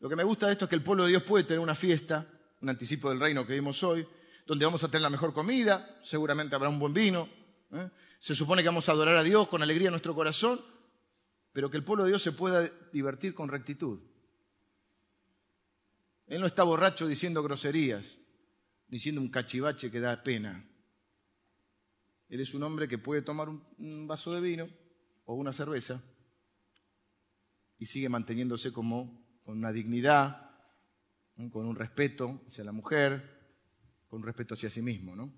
[0.00, 1.74] Lo que me gusta de esto es que el pueblo de Dios puede tener una
[1.74, 2.28] fiesta
[2.64, 4.06] un anticipo del reino que vimos hoy,
[4.46, 7.28] donde vamos a tener la mejor comida, seguramente habrá un buen vino.
[7.72, 7.90] ¿eh?
[8.18, 10.60] Se supone que vamos a adorar a Dios con alegría en nuestro corazón,
[11.54, 14.00] pero que el pueblo de Dios se pueda divertir con rectitud.
[16.26, 18.18] Él no está borracho diciendo groserías,
[18.88, 20.68] ni siendo un cachivache que da pena.
[22.28, 24.68] Él es un hombre que puede tomar un vaso de vino
[25.26, 26.02] o una cerveza
[27.78, 30.50] y sigue manteniéndose como con una dignidad,
[31.52, 33.22] con un respeto hacia la mujer,
[34.08, 35.32] con un respeto hacia sí mismo, ¿no?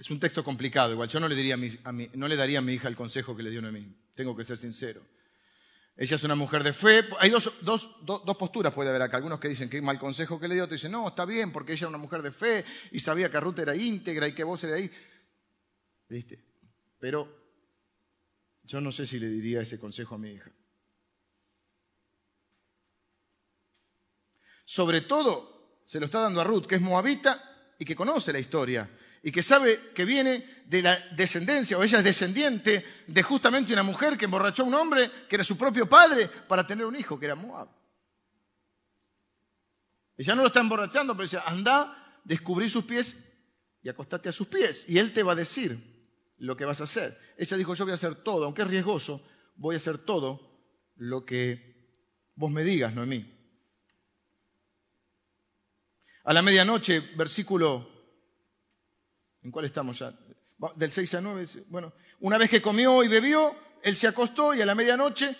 [0.00, 2.72] Es un texto complicado, igual yo no le, diría a no le daría a mi
[2.72, 5.02] hija el consejo que le dio a mí, tengo que ser sincero.
[5.94, 7.06] Ella es una mujer de fe.
[7.18, 7.50] Hay dos,
[8.38, 9.18] posturas puede haber acá.
[9.18, 11.72] Algunos que dicen que mal consejo que le dio, te dicen, no, está bien, porque
[11.72, 14.64] ella era una mujer de fe y sabía que Ruth era íntegra y que vos
[14.64, 14.90] eras ahí.
[16.08, 16.42] ¿Viste?
[16.98, 17.28] Pero
[18.64, 20.50] yo no sé si le diría ese consejo a mi hija.
[24.64, 28.38] Sobre todo, se lo está dando a Ruth, que es moabita y que conoce la
[28.38, 28.88] historia
[29.22, 33.82] y que sabe que viene de la descendencia, o ella es descendiente de justamente una
[33.82, 37.18] mujer que emborrachó a un hombre que era su propio padre para tener un hijo,
[37.18, 37.68] que era Moab.
[40.16, 43.26] Ella no lo está emborrachando, pero dice, anda, descubrí sus pies
[43.82, 44.86] y acostate a sus pies.
[44.88, 45.78] Y él te va a decir,
[46.40, 47.16] lo que vas a hacer.
[47.36, 49.22] Ella dijo, yo voy a hacer todo, aunque es riesgoso,
[49.56, 50.40] voy a hacer todo
[50.96, 51.70] lo que
[52.34, 53.38] vos me digas, Noemí.
[56.24, 57.99] A la medianoche, versículo,
[59.42, 60.12] ¿en cuál estamos ya?
[60.76, 64.60] Del 6 a 9, bueno, una vez que comió y bebió, él se acostó y
[64.60, 65.36] a la medianoche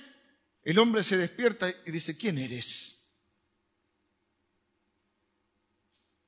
[0.63, 3.01] el hombre se despierta y dice, ¿quién eres?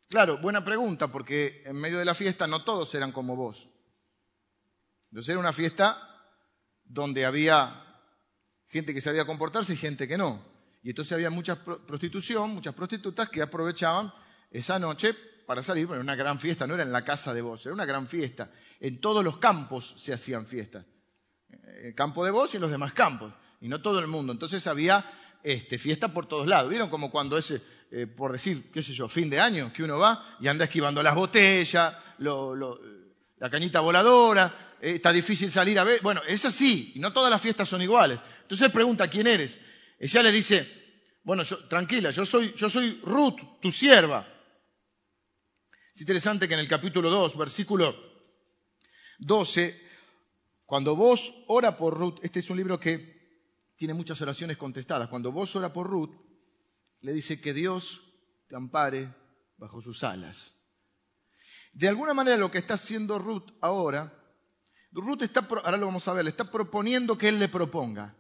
[0.09, 3.71] Claro, buena pregunta, porque en medio de la fiesta no todos eran como vos.
[5.11, 5.99] Entonces era una fiesta
[6.85, 7.83] donde había
[8.67, 10.45] gente que sabía comportarse y gente que no.
[10.83, 14.13] Y entonces había mucha prostitución, muchas prostitutas que aprovechaban
[14.51, 15.15] esa noche
[15.53, 17.85] para salir, bueno, una gran fiesta, no era en la casa de vos, era una
[17.85, 18.51] gran fiesta.
[18.81, 20.87] En todos los campos se hacían fiestas.
[21.85, 24.33] El campo de vos y en los demás campos, y no todo el mundo.
[24.33, 25.05] Entonces había
[25.43, 26.71] este, fiesta por todos lados.
[26.71, 27.61] ¿Vieron como cuando ese,
[27.91, 31.03] eh, por decir, qué sé yo, fin de año, que uno va y anda esquivando
[31.03, 36.01] las botellas, la cañita voladora, eh, está difícil salir a ver.
[36.01, 38.23] Bueno, es así, y no todas las fiestas son iguales.
[38.41, 39.61] Entonces él pregunta, ¿quién eres?
[39.99, 40.67] Ella le dice,
[41.25, 44.32] bueno, tranquila, yo soy, yo soy Ruth, tu sierva.
[45.95, 47.95] Es interesante que en el capítulo 2, versículo
[49.19, 49.79] 12,
[50.65, 53.13] cuando vos ora por Ruth, este es un libro que
[53.77, 56.15] tiene muchas oraciones contestadas, cuando vos ora por Ruth,
[57.01, 58.01] le dice que Dios
[58.49, 59.13] te ampare
[59.59, 60.59] bajo sus alas.
[61.75, 64.19] De alguna manera lo que está haciendo Ruth ahora,
[64.93, 68.17] Ruth está, ahora lo vamos a ver, le está proponiendo que él le proponga.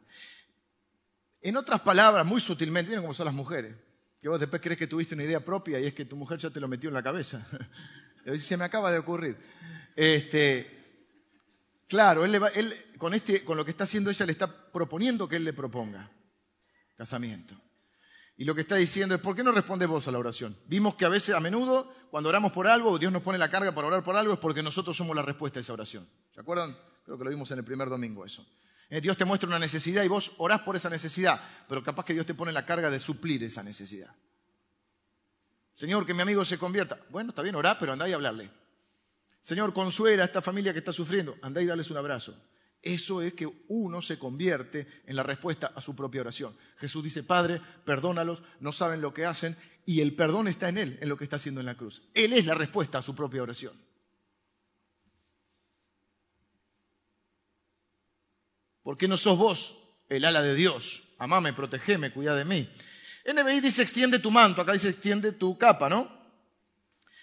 [1.40, 3.76] En otras palabras, muy sutilmente, miren cómo son las mujeres,
[4.22, 6.48] que vos después crees que tuviste una idea propia y es que tu mujer ya
[6.48, 7.44] te lo metió en la cabeza.
[8.38, 9.36] Se me acaba de ocurrir.
[9.96, 11.04] Este,
[11.88, 12.40] claro, él,
[12.98, 16.08] con, este, con lo que está haciendo ella le está proponiendo que él le proponga
[16.96, 17.56] casamiento.
[18.36, 20.56] Y lo que está diciendo es, ¿por qué no respondes vos a la oración?
[20.66, 23.74] Vimos que a veces, a menudo, cuando oramos por algo, Dios nos pone la carga
[23.74, 26.08] para orar por algo, es porque nosotros somos la respuesta a esa oración.
[26.32, 26.76] ¿Se acuerdan?
[27.04, 28.46] Creo que lo vimos en el primer domingo eso.
[28.92, 32.12] Eh, Dios te muestra una necesidad y vos orás por esa necesidad, pero capaz que
[32.12, 34.14] Dios te pone la carga de suplir esa necesidad.
[35.74, 37.00] Señor, que mi amigo se convierta.
[37.08, 38.50] Bueno, está bien, orá, pero andá y hablarle.
[39.40, 41.38] Señor, consuela a esta familia que está sufriendo.
[41.40, 42.36] Andá y darles un abrazo.
[42.82, 46.54] Eso es que uno se convierte en la respuesta a su propia oración.
[46.76, 50.98] Jesús dice, Padre, perdónalos, no saben lo que hacen, y el perdón está en Él,
[51.00, 52.02] en lo que está haciendo en la cruz.
[52.12, 53.72] Él es la respuesta a su propia oración.
[58.82, 59.76] ¿Por qué no sos vos
[60.08, 61.04] el ala de Dios?
[61.18, 62.68] Amame, protegeme, cuida de mí.
[63.24, 66.10] NBI dice extiende tu manto, acá dice extiende tu capa, ¿no?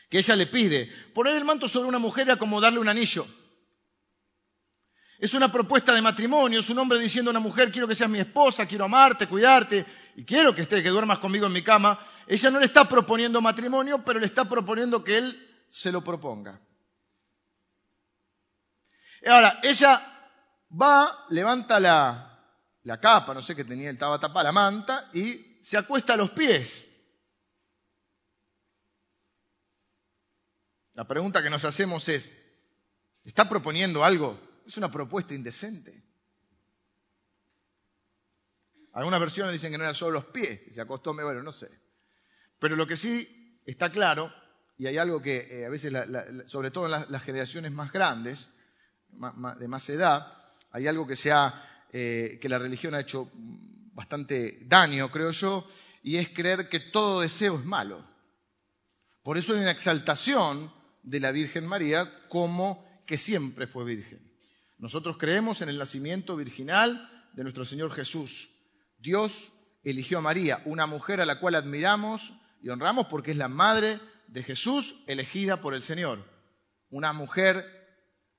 [0.10, 0.90] Que ella le pide.
[1.14, 3.28] Poner el manto sobre una mujer era como darle un anillo.
[5.20, 8.10] Es una propuesta de matrimonio, es un hombre diciendo a una mujer, quiero que seas
[8.10, 12.00] mi esposa, quiero amarte, cuidarte, y quiero que estés, que duermas conmigo en mi cama.
[12.26, 16.62] Ella no le está proponiendo matrimonio, pero le está proponiendo que él se lo proponga.
[19.28, 20.19] Ahora, ella
[20.70, 22.30] va, levanta la,
[22.84, 26.18] la capa, no sé qué tenía, él estaba tapada, la manta, y se acuesta a
[26.18, 26.86] los pies.
[30.94, 32.32] La pregunta que nos hacemos es,
[33.24, 34.40] ¿está proponiendo algo?
[34.66, 36.04] Es una propuesta indecente.
[38.94, 41.70] Algunas versiones dicen que no eran solo los pies, que se acostó, bueno, no sé.
[42.60, 44.34] Pero lo que sí está claro,
[44.78, 45.94] y hay algo que eh, a veces,
[46.46, 48.50] sobre todo en las generaciones más grandes,
[49.10, 50.39] de más edad,
[50.72, 51.16] hay algo que,
[51.92, 53.30] eh, que la religión ha hecho
[53.94, 55.68] bastante daño, creo yo,
[56.04, 58.06] y es creer que todo deseo es malo.
[59.24, 60.72] Por eso hay una exaltación
[61.04, 64.20] de la Virgen María como que siempre fue virgen.
[64.78, 68.50] Nosotros creemos en el nacimiento virginal de nuestro Señor Jesús.
[68.98, 69.52] Dios
[69.84, 74.00] eligió a María, una mujer a la cual admiramos y honramos porque es la madre
[74.28, 76.24] de Jesús elegida por el Señor.
[76.90, 77.66] Una mujer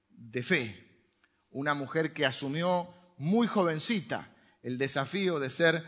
[0.08, 0.89] de fe,
[1.50, 4.28] una mujer que asumió muy jovencita
[4.62, 5.84] el desafío de ser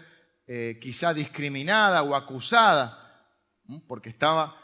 [0.46, 2.98] eh, quizá discriminada o acusada
[3.86, 4.54] porque estaba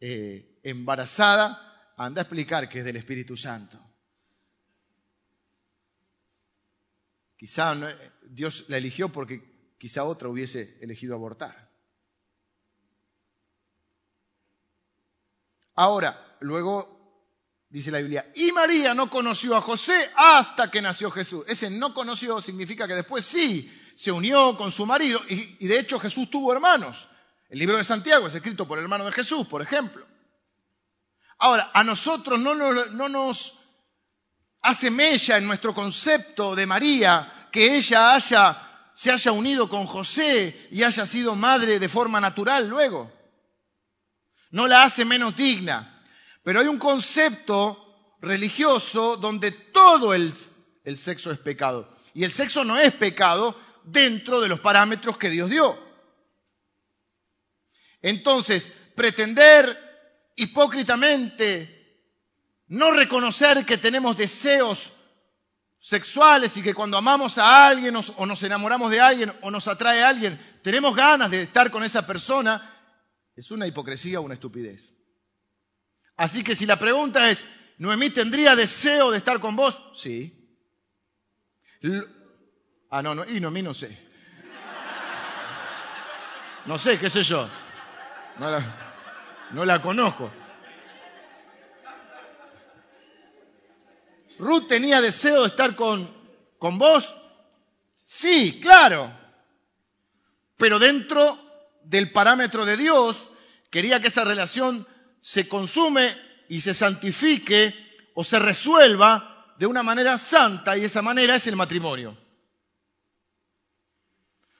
[0.00, 3.78] eh, embarazada, anda a explicar que es del Espíritu Santo.
[7.36, 7.74] Quizá
[8.28, 11.70] Dios la eligió porque quizá otra hubiese elegido abortar.
[15.74, 16.99] Ahora, luego
[17.70, 18.30] dice la Biblia.
[18.34, 21.44] Y María no conoció a José hasta que nació Jesús.
[21.48, 25.98] Ese no conoció significa que después sí se unió con su marido y, de hecho
[25.98, 27.08] Jesús tuvo hermanos.
[27.48, 30.06] El libro de Santiago es escrito por el hermano de Jesús, por ejemplo.
[31.38, 33.58] Ahora, a nosotros no, no nos
[34.62, 40.68] hace mella en nuestro concepto de María que ella haya, se haya unido con José
[40.70, 43.10] y haya sido madre de forma natural luego.
[44.50, 45.99] No la hace menos digna.
[46.50, 51.96] Pero hay un concepto religioso donde todo el, sexo es pecado.
[52.12, 55.78] Y el sexo no es pecado dentro de los parámetros que Dios dio.
[58.02, 59.78] Entonces, pretender
[60.34, 62.10] hipócritamente
[62.66, 64.90] no reconocer que tenemos deseos
[65.78, 70.02] sexuales y que cuando amamos a alguien o nos enamoramos de alguien o nos atrae
[70.02, 72.76] a alguien, tenemos ganas de estar con esa persona,
[73.36, 74.96] es una hipocresía o una estupidez.
[76.20, 77.46] Así que si la pregunta es,
[77.78, 79.80] ¿Noemí tendría deseo de estar con vos?
[79.94, 80.36] Sí.
[82.90, 83.98] ah, no, no, y Noemí no sé.
[86.66, 87.48] No sé, qué sé yo.
[89.52, 90.30] No la conozco.
[94.38, 96.06] ¿Ruth tenía deseo de estar con,
[96.58, 97.16] con vos?
[98.04, 99.10] Sí, claro.
[100.58, 101.38] Pero dentro
[101.82, 103.30] del parámetro de Dios,
[103.70, 104.86] quería que esa relación
[105.20, 106.16] se consume
[106.48, 107.74] y se santifique
[108.14, 112.16] o se resuelva de una manera santa y esa manera es el matrimonio.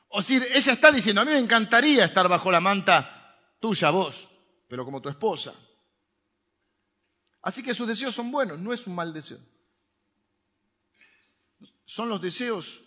[0.09, 4.29] O decir, ella está diciendo, a mí me encantaría estar bajo la manta tuya, vos,
[4.69, 5.55] pero como tu esposa.
[7.43, 9.39] Así que sus deseos son buenos, no es un mal deseo.
[11.85, 12.83] Son los deseos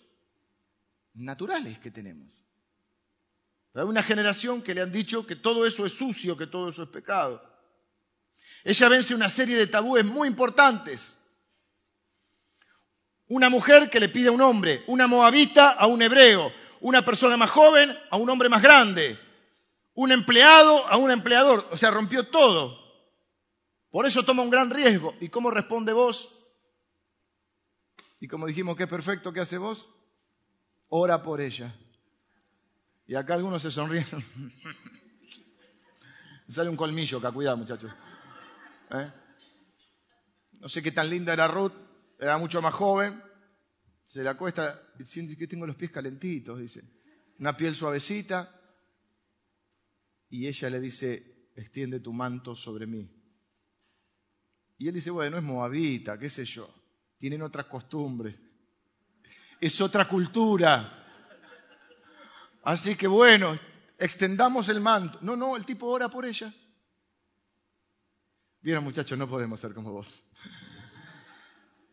[1.14, 2.32] naturales que tenemos.
[3.74, 6.84] Hay una generación que le han dicho que todo eso es sucio, que todo eso
[6.84, 7.42] es pecado.
[8.64, 11.20] Ella vence una serie de tabúes muy importantes.
[13.28, 16.50] Una mujer que le pide a un hombre, una moabita a un hebreo,
[16.80, 19.18] una persona más joven a un hombre más grande,
[19.94, 21.68] un empleado a un empleador.
[21.70, 22.82] O sea, rompió todo.
[23.90, 25.14] Por eso toma un gran riesgo.
[25.20, 26.30] ¿Y cómo responde vos?
[28.20, 29.90] Y como dijimos que es perfecto, ¿qué hace vos?
[30.88, 31.74] Ora por ella.
[33.06, 34.06] Y acá algunos se sonríen.
[36.48, 37.90] Sale un colmillo acá, cuidado muchachos.
[38.94, 39.12] ¿Eh?
[40.52, 41.72] No sé qué tan linda era Ruth,
[42.18, 43.22] era mucho más joven.
[44.04, 46.82] Se le acuesta y siente que tengo los pies calentitos, dice.
[47.38, 48.60] Una piel suavecita.
[50.28, 53.10] Y ella le dice, extiende tu manto sobre mí.
[54.78, 56.68] Y él dice, bueno, es moabita, qué sé yo.
[57.18, 58.38] Tienen otras costumbres.
[59.60, 61.00] Es otra cultura.
[62.62, 63.58] Así que bueno,
[63.98, 65.18] extendamos el manto.
[65.22, 66.52] No, no, el tipo ora por ella.
[68.64, 70.24] Vieron muchachos, no podemos ser como vos.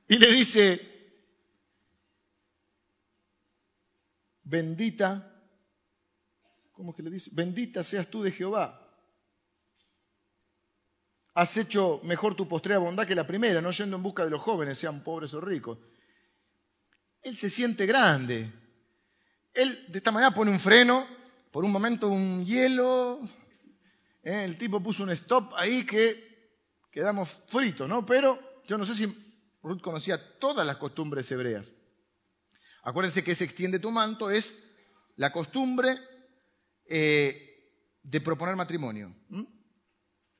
[0.07, 0.79] Y le dice,
[4.43, 5.38] bendita,
[6.71, 7.29] ¿cómo que le dice?
[7.34, 8.89] Bendita seas tú de Jehová.
[11.34, 14.39] Has hecho mejor tu postrera bondad que la primera, no yendo en busca de los
[14.39, 15.77] jóvenes, sean pobres o ricos.
[17.21, 18.49] Él se siente grande,
[19.53, 21.05] él de esta manera pone un freno,
[21.51, 23.19] por un momento un hielo,
[24.23, 24.45] ¿eh?
[24.45, 26.31] el tipo puso un stop ahí que
[26.91, 28.06] quedamos fritos, ¿no?
[28.06, 29.06] Pero yo no sé si
[29.63, 31.71] Ruth conocía todas las costumbres hebreas.
[32.84, 34.69] Acuérdense que se extiende tu manto es
[35.15, 35.97] la costumbre
[36.86, 39.15] eh, de proponer matrimonio.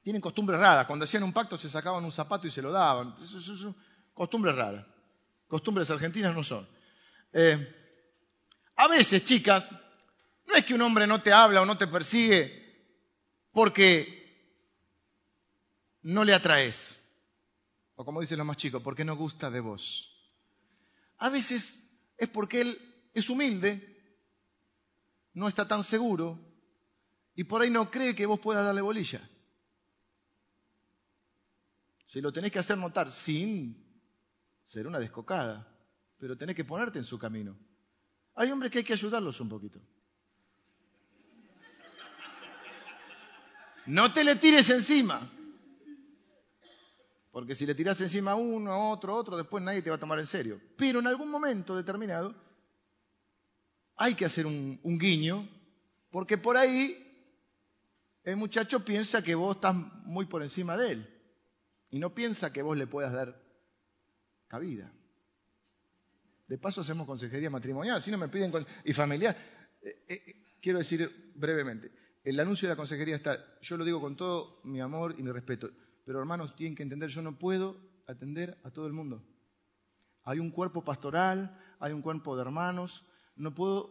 [0.04, 0.88] Tienen costumbres raras.
[0.88, 3.16] Cuando hacían un pacto se sacaban un zapato y se lo daban.
[4.14, 4.86] Costumbres raras.
[5.48, 6.68] Costumbres argentinas no son.
[7.34, 7.76] Eh,
[8.76, 9.72] a veces, chicas,
[10.48, 12.60] no es que un hombre no te habla o no te persigue
[13.52, 14.21] porque
[16.04, 16.98] no le atraes.
[17.96, 20.08] O como dicen los más chicos, porque no gusta de vos.
[21.18, 23.88] A veces es porque él es humilde,
[25.34, 26.40] no está tan seguro
[27.36, 29.22] y por ahí no cree que vos puedas darle bolilla.
[32.06, 33.88] Si lo tenés que hacer notar sin
[34.66, 35.68] ser una descocada,
[36.18, 37.58] pero tenés que ponerte en su camino.
[38.36, 39.82] Hay hombres que hay que ayudarlos un poquito.
[43.86, 45.30] No te le tires encima.
[47.32, 49.96] Porque si le tiras encima a uno, a otro, a otro, después nadie te va
[49.96, 50.60] a tomar en serio.
[50.78, 52.36] Pero en algún momento determinado
[53.96, 55.48] hay que hacer un, un guiño,
[56.10, 57.08] porque por ahí
[58.24, 61.22] el muchacho piensa que vos estás muy por encima de él
[61.90, 63.42] y no piensa que vos le puedas dar
[64.48, 64.92] cabida.
[66.48, 68.52] De paso hacemos consejería matrimonial, si no me piden
[68.84, 69.38] y familiar.
[69.82, 71.92] Eh, eh, quiero decir brevemente,
[72.24, 75.32] el anuncio de la consejería está, yo lo digo con todo mi amor y mi
[75.32, 75.70] respeto,
[76.06, 79.24] pero hermanos tienen que entender, yo no puedo atender a todo el mundo.
[80.24, 83.90] Hay un cuerpo pastoral, hay un cuerpo de hermanos, no puedo,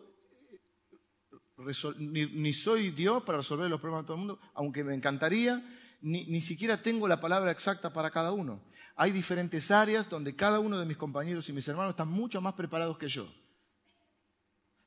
[0.51, 5.63] eh, ni, soy Dios para resolver los problemas de todo el mundo, aunque me encantaría,
[6.03, 8.63] ni, ni, siquiera tengo la palabra exacta para cada uno.
[8.97, 12.55] Hay diferentes áreas donde cada uno de mis compañeros y mis hermanos están mucho más
[12.55, 13.27] preparados que yo.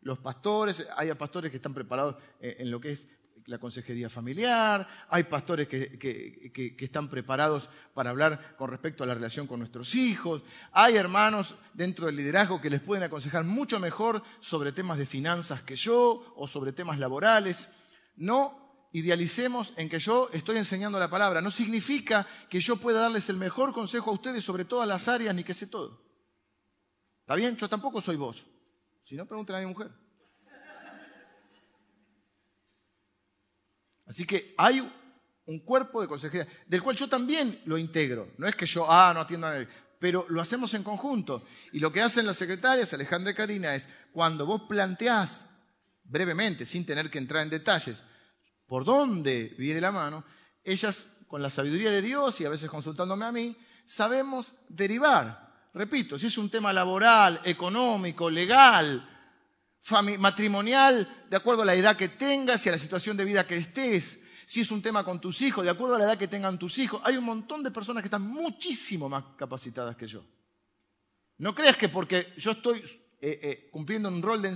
[0.02, 3.08] Los pastores, hay pastores que están preparados eh, en lo que es
[3.46, 9.48] la consejería familiar, hay pastores que, están preparados para hablar con respecto a la relación
[9.48, 14.72] con nuestros hijos, hay hermanos dentro del liderazgo que les pueden aconsejar mucho mejor sobre
[14.72, 17.72] temas de finanzas que yo o sobre temas laborales.
[18.16, 21.42] No idealicemos en que yo estoy enseñando la palabra.
[21.42, 25.36] No significa que yo pueda darles el mejor consejo a ustedes sobre todas las áreas
[25.36, 26.02] ni que sé todo.
[27.22, 27.58] ¿Está bien?
[27.58, 28.46] Yo tampoco soy vos.
[29.04, 30.03] Si no, pregunten a mi mujer.
[34.14, 34.80] Así que hay
[35.48, 38.32] un cuerpo de consejería, del cual yo también lo integro.
[38.38, 41.44] No es que yo, ah, no atiendo a nadie, pero lo hacemos en conjunto.
[41.72, 45.50] Y lo que hacen las secretarias, Alejandra y Karina, es cuando vos planteás
[46.04, 48.04] brevemente, sin tener que entrar en detalles,
[48.68, 50.24] por dónde viene la mano,
[50.64, 53.58] ellas, con la sabiduría de Dios y a veces consultándome a mí,
[53.88, 55.70] sabemos derivar.
[55.74, 59.13] Repito, si es un tema laboral, económico, legal,
[60.18, 63.58] matrimonial, de acuerdo a la edad que tengas y a la situación de vida que
[63.58, 66.60] estés, si es un tema con tus hijos, de acuerdo a la edad que tengan
[66.60, 70.24] tus hijos, hay un montón de personas que están muchísimo más capacitadas que yo.
[71.38, 72.78] No creas que porque yo estoy
[73.20, 74.50] eh, eh, cumpliendo un rol de,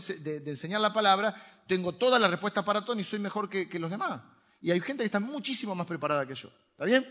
[0.45, 4.21] enseñar la palabra, tengo toda la respuesta para todo y soy mejor que, los demás.
[4.61, 6.49] Y hay gente que está muchísimo más preparada que yo.
[6.71, 7.05] ¿Está bien?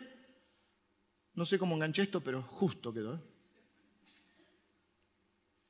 [1.34, 3.16] No sé cómo enganché esto, pero justo quedó.
[3.16, 3.20] ¿eh?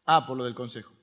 [0.06, 0.95] Ah, por lo del consejo.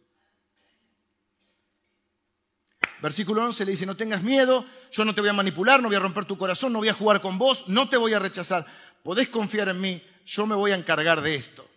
[3.04, 5.98] Versículo 11 le dice, no tengas miedo, yo no te voy a manipular, no voy
[5.98, 8.66] a romper tu corazón, no voy a jugar con vos, no te voy a rechazar.
[9.04, 11.68] Podés confiar en mí, yo me voy a encargar de esto.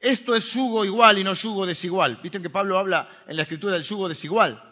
[0.00, 2.20] Esto es yugo igual y no yugo desigual.
[2.22, 4.62] Viste que Pablo habla en la escritura del yugo desigual.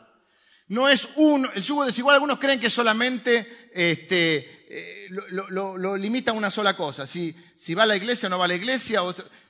[0.69, 6.35] No es un, el yugo desigual, algunos creen que solamente este, eh, lo, limita a
[6.35, 7.07] una sola cosa.
[7.07, 9.01] Si, si, va a la iglesia o no va a la iglesia.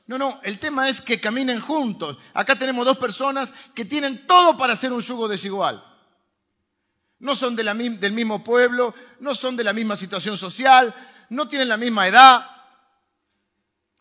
[0.06, 2.16] No, no, el tema es que caminen juntos.
[2.32, 5.84] Acá tenemos dos personas que tienen todo para hacer un yugo desigual.
[7.18, 10.94] No son del mismo pueblo, no son de la misma situación social,
[11.30, 12.46] no tienen la misma edad,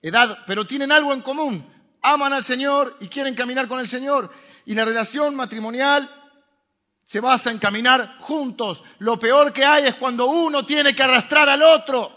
[0.02, 1.74] edad, pero tienen algo en común.
[2.04, 4.32] Aman al Señor y quieren caminar con el Señor.
[4.66, 6.08] Y la relación matrimonial
[7.04, 8.84] se basa en caminar juntos.
[9.00, 12.15] Lo peor que hay es cuando uno tiene que arrastrar al otro.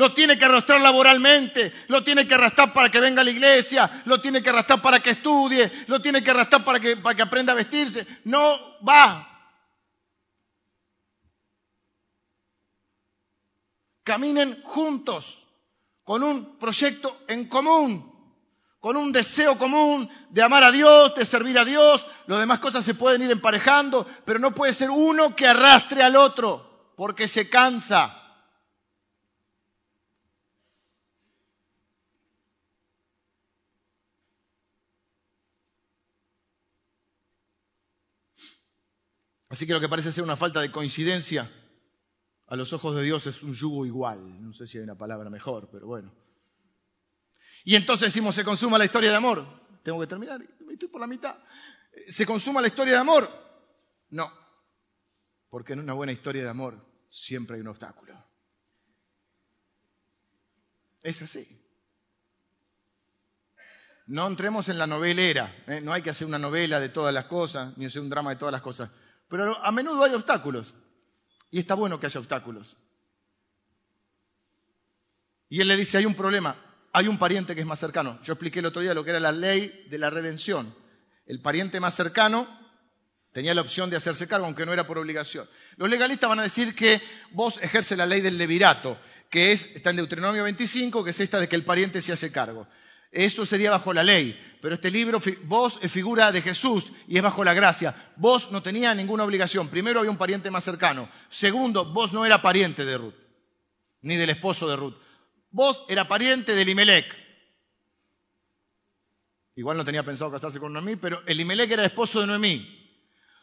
[0.00, 4.02] Lo tiene que arrastrar laboralmente, lo tiene que arrastrar para que venga a la iglesia,
[4.06, 7.20] lo tiene que arrastrar para que estudie, lo tiene que arrastrar para que, para que
[7.20, 8.06] aprenda a vestirse.
[8.24, 9.26] No va.
[14.02, 15.46] Caminen juntos
[16.02, 18.10] con un proyecto en común,
[18.80, 22.06] con un deseo común de amar a Dios, de servir a Dios.
[22.26, 26.16] Las demás cosas se pueden ir emparejando, pero no puede ser uno que arrastre al
[26.16, 28.19] otro, porque se cansa.
[39.50, 41.50] Así que lo que parece ser una falta de coincidencia
[42.46, 44.42] a los ojos de Dios es un yugo igual.
[44.42, 46.14] No sé si hay una palabra mejor, pero bueno.
[47.64, 49.44] Y entonces decimos, se consuma la historia de amor.
[49.82, 50.40] Tengo que terminar,
[50.70, 51.36] estoy por la mitad.
[52.08, 53.28] ¿Se consuma la historia de amor?
[54.10, 54.30] No,
[55.50, 58.24] porque en una buena historia de amor siempre hay un obstáculo.
[61.02, 61.60] Es así.
[64.06, 65.80] No entremos en la novelera, ¿eh?
[65.80, 68.36] no hay que hacer una novela de todas las cosas, ni hacer un drama de
[68.36, 68.90] todas las cosas,
[69.30, 70.74] pero a menudo hay obstáculos.
[71.50, 72.76] Y está bueno que haya obstáculos.
[75.48, 76.56] Y él le dice, hay un problema,
[76.92, 78.20] hay un pariente que es más cercano.
[78.22, 80.74] Yo expliqué el otro día lo que era la ley de la redención.
[81.26, 82.46] El pariente más cercano
[83.32, 85.48] tenía la opción de hacerse cargo, aunque no era por obligación.
[85.76, 87.00] Los legalistas van a decir que
[87.30, 91.38] vos ejerces la ley del levirato, que es, está en Deuteronomio 25, que es esta
[91.38, 92.66] de que el pariente se hace cargo.
[93.12, 94.38] Eso sería bajo la ley.
[94.60, 97.94] Pero este libro, vos es figura de Jesús y es bajo la gracia.
[98.16, 99.68] Vos no tenía ninguna obligación.
[99.68, 101.08] Primero había un pariente más cercano.
[101.30, 103.14] Segundo, vos no era pariente de Ruth,
[104.02, 104.96] ni del esposo de Ruth.
[105.50, 107.06] Vos era pariente de Elimelech.
[109.56, 112.76] Igual no tenía pensado casarse con Noemí, pero Elimelech era esposo de Noemí.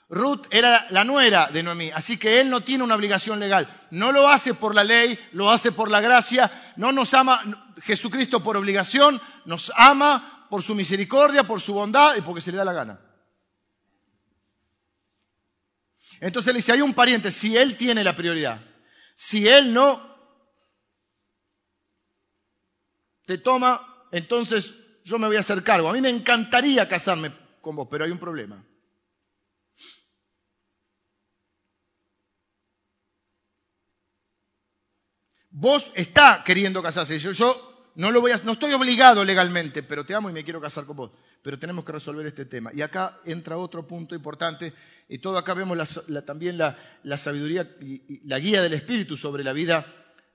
[0.10, 3.68] Ruth era la nuera de Noemí, así que él no tiene una obligación legal.
[3.92, 6.50] No lo hace por la ley, lo hace por la gracia.
[6.78, 7.42] No nos ama
[7.84, 12.58] Jesucristo por obligación, nos ama por su misericordia, por su bondad y porque se le
[12.58, 13.02] da la gana.
[16.20, 18.62] Entonces él dice, hay un pariente, si él tiene la prioridad,
[19.14, 20.02] si él no
[23.26, 24.74] te toma, entonces
[25.04, 25.90] yo me voy a hacer cargo.
[25.90, 27.32] A mí me encantaría casarme
[27.62, 28.66] con vos, pero hay un problema.
[35.50, 37.18] Vos está queriendo casarse.
[37.18, 40.44] Yo, yo no lo voy a, no estoy obligado legalmente, pero te amo y me
[40.44, 41.12] quiero casar con vos.
[41.42, 42.70] Pero tenemos que resolver este tema.
[42.72, 44.72] Y acá entra otro punto importante.
[45.10, 49.84] Y todo acá vemos también la, sabiduría y, la guía del Espíritu sobre la vida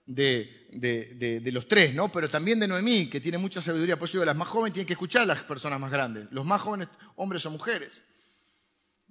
[0.07, 2.11] de, los tres, ¿no?
[2.11, 3.97] Pero también de Noemí, que tiene mucha sabiduría.
[3.97, 6.27] Por eso digo, las más jóvenes tienen que escuchar a las personas más grandes.
[6.33, 8.03] Los más jóvenes, hombres o mujeres.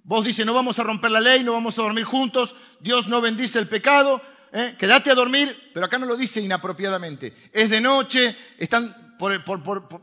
[0.04, 3.22] Vos dices, no vamos a romper la ley, no vamos a dormir juntos, Dios no
[3.22, 4.20] bendice el pecado,
[4.52, 4.74] ¿eh?
[4.78, 7.34] quédate a dormir, pero acá no lo dice inapropiadamente.
[7.52, 9.12] Es de noche, están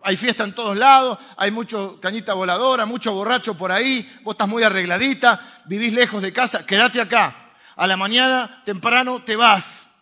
[0.04, 4.48] hay fiesta en todos lados, hay mucho cañita voladora, mucho borracho por ahí, vos estás
[4.48, 7.54] muy arregladita, vivís lejos de casa, quédate acá.
[7.76, 9.96] A la mañana temprano te vas,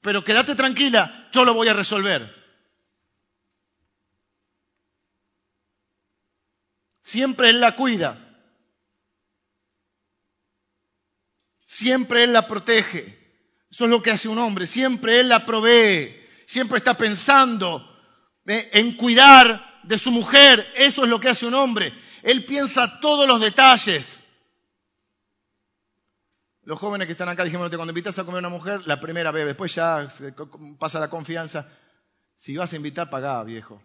[0.00, 2.34] pero quédate tranquila, yo lo voy a resolver.
[7.00, 8.18] Siempre Él la cuida.
[11.64, 13.27] Siempre Él la protege.
[13.70, 14.66] Eso es lo que hace un hombre.
[14.66, 16.16] Siempre Él la provee.
[16.46, 17.84] Siempre está pensando
[18.46, 18.70] ¿eh?
[18.72, 20.72] en cuidar de su mujer.
[20.76, 21.92] Eso es lo que hace un hombre.
[22.22, 24.24] Él piensa todos los detalles.
[26.62, 29.30] Los jóvenes que están acá, dijimos, cuando invitas a comer a una mujer, la primera
[29.30, 30.06] vez, después ya
[30.78, 31.66] pasa la confianza.
[32.34, 33.82] Si vas a invitar, pagá, viejo.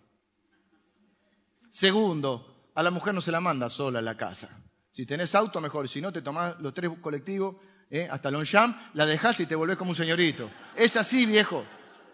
[1.69, 4.49] Segundo, a la mujer no se la manda sola a la casa.
[4.91, 5.87] Si tenés auto, mejor.
[5.87, 7.55] Si no, te tomás los tres colectivos
[7.89, 8.07] ¿eh?
[8.09, 10.49] hasta Longchamp, la dejás y te volvés como un señorito.
[10.75, 11.65] Es así, viejo.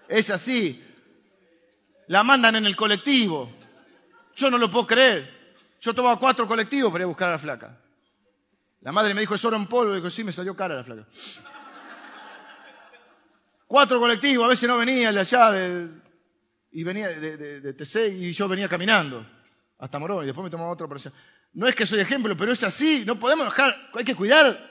[0.08, 0.84] Es así.
[2.08, 3.52] La mandan en el colectivo.
[4.36, 5.40] Yo no lo puedo creer.
[5.82, 7.78] Yo tomaba cuatro colectivos para ir a buscar a la flaca.
[8.82, 9.94] La madre me dijo, es oro en polvo.
[9.94, 11.06] Y dijo, sí, me salió cara la flaca.
[13.68, 15.90] Cuatro colectivos, a veces no venía de allá, de,
[16.72, 19.26] y venía de, TC y yo venía caminando
[19.78, 21.12] hasta Morón y después me tomaba otro allá.
[21.54, 23.04] No es que soy ejemplo, pero es así.
[23.06, 24.69] No podemos dejar, hay que cuidar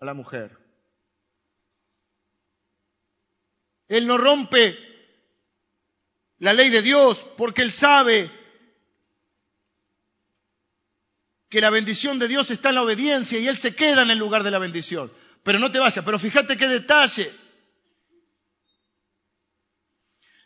[0.00, 0.56] a la mujer.
[3.88, 4.78] Él no rompe
[6.38, 8.30] la ley de Dios porque él sabe
[11.48, 14.18] que la bendición de Dios está en la obediencia y Él se queda en el
[14.18, 15.12] lugar de la bendición.
[15.42, 17.32] Pero no te vayas, pero fíjate qué detalle.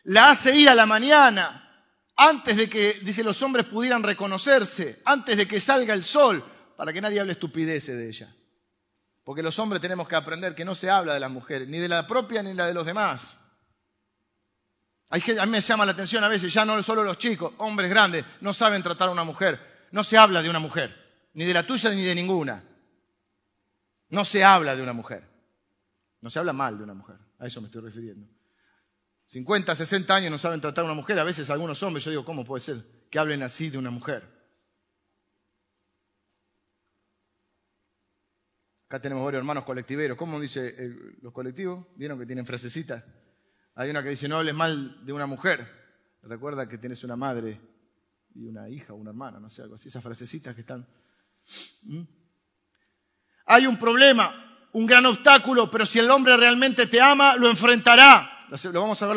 [0.05, 1.87] La hace ir a la mañana,
[2.17, 6.45] antes de que, dice, los hombres pudieran reconocerse, antes de que salga el sol,
[6.77, 8.37] para que nadie hable estupideces de ella.
[9.25, 11.89] Porque los hombres tenemos que aprender que no se habla de las mujeres, ni de
[11.89, 13.39] la propia ni de la de los demás.
[15.11, 17.91] Hay a mí me llama la atención a veces, ya no solo los chicos, hombres
[17.91, 19.59] grandes, no saben tratar a una mujer
[19.93, 20.95] no se habla de una mujer,
[21.35, 22.65] ni de la tuya ni de ninguna.
[24.09, 25.29] No se habla de una mujer.
[26.21, 27.17] No se habla mal de una mujer.
[27.39, 28.27] A eso me estoy refiriendo.
[29.27, 31.19] 50, 60 años no saben tratar a una mujer.
[31.19, 34.25] A veces algunos hombres, yo digo, ¿cómo puede ser que hablen así de una mujer?
[38.91, 40.19] Acá tenemos varios hermanos colectiveros.
[40.19, 40.75] ¿Cómo dice
[41.23, 41.87] los colectivos?
[41.95, 43.05] ¿Vieron que tienen frasecitas?
[43.77, 45.65] Hay una que dice, no hables mal de una mujer.
[46.25, 47.61] Recuerda que tienes una madre
[48.35, 50.89] y una hija una hermana, no sé, algo así, esas frasecitas que están.
[53.47, 58.40] Hay un problema, un gran obstáculo, pero si el hombre realmente te ama, lo enfrentará.
[58.51, 59.17] Lo vamos a ver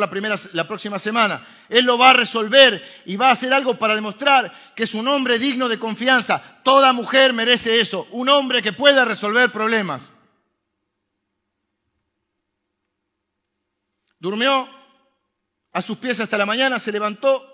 [0.52, 1.44] la, próxima semana.
[1.68, 5.08] Él lo va a resolver y va a hacer algo para demostrar que es un
[5.08, 6.40] hombre digno de confianza.
[6.62, 10.12] Toda mujer merece eso, un hombre que pueda resolver problemas.
[14.20, 14.68] Durmió
[15.72, 17.44] a sus pies hasta la mañana, se levantó,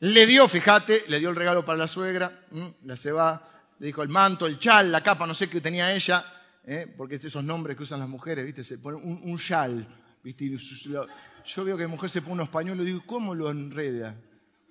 [0.00, 2.44] le dio, fíjate, le dio el regalo para la suegra,
[2.82, 3.40] la se va,
[3.78, 6.24] le dijo el manto, el chal, la capa, no sé qué tenía ella,
[6.64, 6.92] ¿eh?
[6.96, 8.64] porque es esos nombres que usan las mujeres, ¿viste?
[8.64, 9.86] Se pone un chal,
[10.24, 10.56] ¿viste?
[11.44, 14.18] Yo veo que mujer se pone unos pañuelos y digo, ¿cómo lo enreda?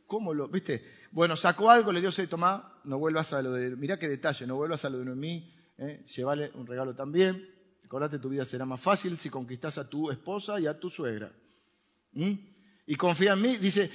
[0.08, 0.84] ¿Cómo lo, viste?
[1.12, 4.48] Bueno, sacó algo, le dio, se tomá, no vuelvas a lo de, mirá qué detalle,
[4.48, 6.04] no vuelvas a lo de Noemí, ¿eh?
[6.08, 7.50] llévale un regalo también.
[7.86, 11.32] Acordate, tu vida será más fácil si conquistas a tu esposa y a tu suegra.
[12.12, 13.92] Y confía en mí, dice,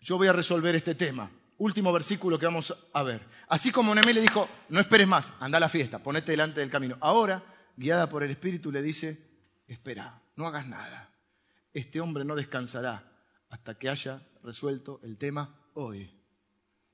[0.00, 1.30] yo voy a resolver este tema.
[1.58, 3.20] Último versículo que vamos a ver.
[3.48, 6.70] Así como Noemí le dijo, no esperes más, anda a la fiesta, ponete delante del
[6.70, 6.96] camino.
[7.00, 7.42] Ahora,
[7.76, 9.29] guiada por el Espíritu, le dice,
[9.74, 11.10] espera, no hagas nada.
[11.72, 13.04] Este hombre no descansará
[13.48, 16.10] hasta que haya resuelto el tema hoy.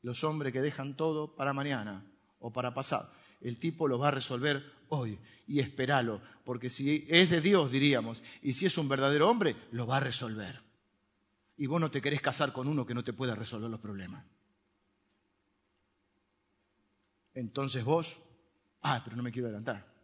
[0.02, 2.04] Los hombres que dejan todo para mañana
[2.38, 3.10] o para pasar,
[3.40, 8.22] el tipo lo va a resolver hoy y espéralo, porque si es de Dios, diríamos,
[8.42, 10.66] y si es un verdadero hombre, lo va a resolver
[11.56, 14.24] y vos no te querés casar con uno que no te pueda resolver los problemas.
[17.34, 18.20] Entonces vos,
[18.82, 19.95] ah, pero no me quiero adelantar.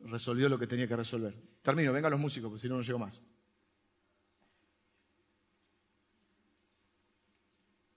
[0.00, 1.34] Resolvió lo que tenía que resolver.
[1.62, 3.22] Termino, vengan los músicos, porque si no, no llego más.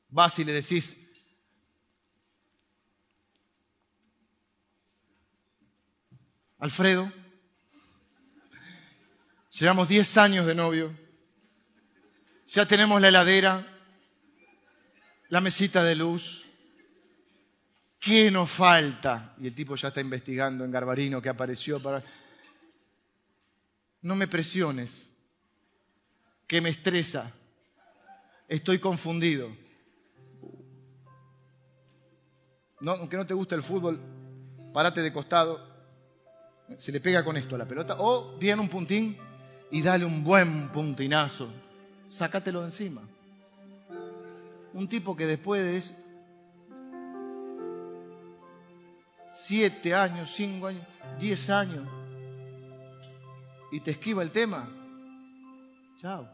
[0.09, 0.99] Vas y le decís,
[6.59, 7.11] Alfredo,
[9.53, 10.97] Llevamos 10 años de novio.
[12.49, 13.67] Ya tenemos la heladera,
[15.29, 16.43] la mesita de luz.
[18.03, 19.33] ¿Qué nos falta?
[19.39, 22.03] Y el tipo ya está investigando en Garbarino que apareció para...
[24.01, 25.09] No me presiones,
[26.45, 27.31] que me estresa.
[28.49, 29.49] Estoy confundido.
[32.85, 34.01] Aunque no te guste el fútbol,
[34.73, 35.65] párate de costado.
[36.77, 37.95] Se le pega con esto a la pelota.
[37.99, 39.17] O bien un puntín
[39.71, 41.49] y dale un buen puntinazo.
[42.07, 43.01] Sácatelo de encima.
[44.73, 45.95] Un tipo que después
[49.33, 50.85] siete años, cinco años,
[51.19, 51.87] diez años,
[53.71, 54.69] y te esquiva el tema,
[55.97, 56.29] chao.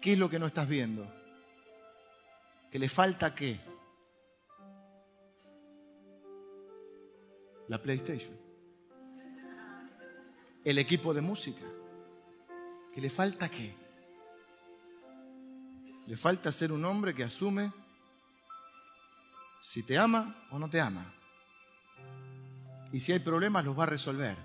[0.00, 1.06] ¿Qué es lo que no estás viendo?
[2.72, 3.60] ¿Que le falta qué?
[7.68, 8.36] La PlayStation.
[10.64, 11.64] El equipo de música.
[12.92, 13.72] ¿Que le falta qué?
[16.08, 17.72] Le falta ser un hombre que asume
[19.62, 21.06] si te ama o no te ama.
[22.92, 24.36] Y si hay problemas, los va a resolver.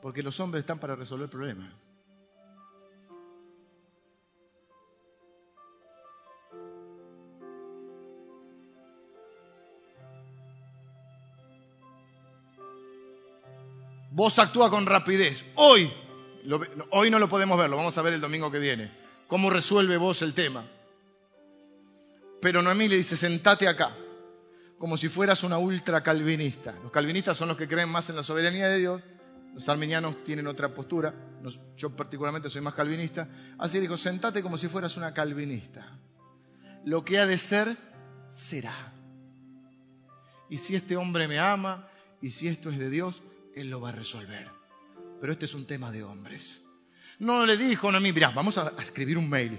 [0.00, 1.70] Porque los hombres están para resolver problemas.
[14.10, 15.44] Vos actúa con rapidez.
[15.56, 15.92] Hoy,
[16.90, 18.90] hoy no lo podemos ver, lo vamos a ver el domingo que viene.
[19.28, 20.64] ¿Cómo resuelve vos el tema?
[22.40, 23.94] Pero Noemí le dice, sentate acá,
[24.78, 26.74] como si fueras una ultra calvinista.
[26.82, 29.02] Los calvinistas son los que creen más en la soberanía de Dios,
[29.54, 31.14] los armenianos tienen otra postura,
[31.78, 33.26] yo particularmente soy más calvinista.
[33.58, 35.98] Así dijo, sentate como si fueras una calvinista.
[36.84, 37.74] Lo que ha de ser,
[38.30, 38.92] será.
[40.50, 41.88] Y si este hombre me ama,
[42.20, 43.22] y si esto es de Dios,
[43.54, 44.46] él lo va a resolver.
[45.22, 46.60] Pero este es un tema de hombres.
[47.18, 49.58] No le dijo a mí, mirá, vamos a escribir un mail.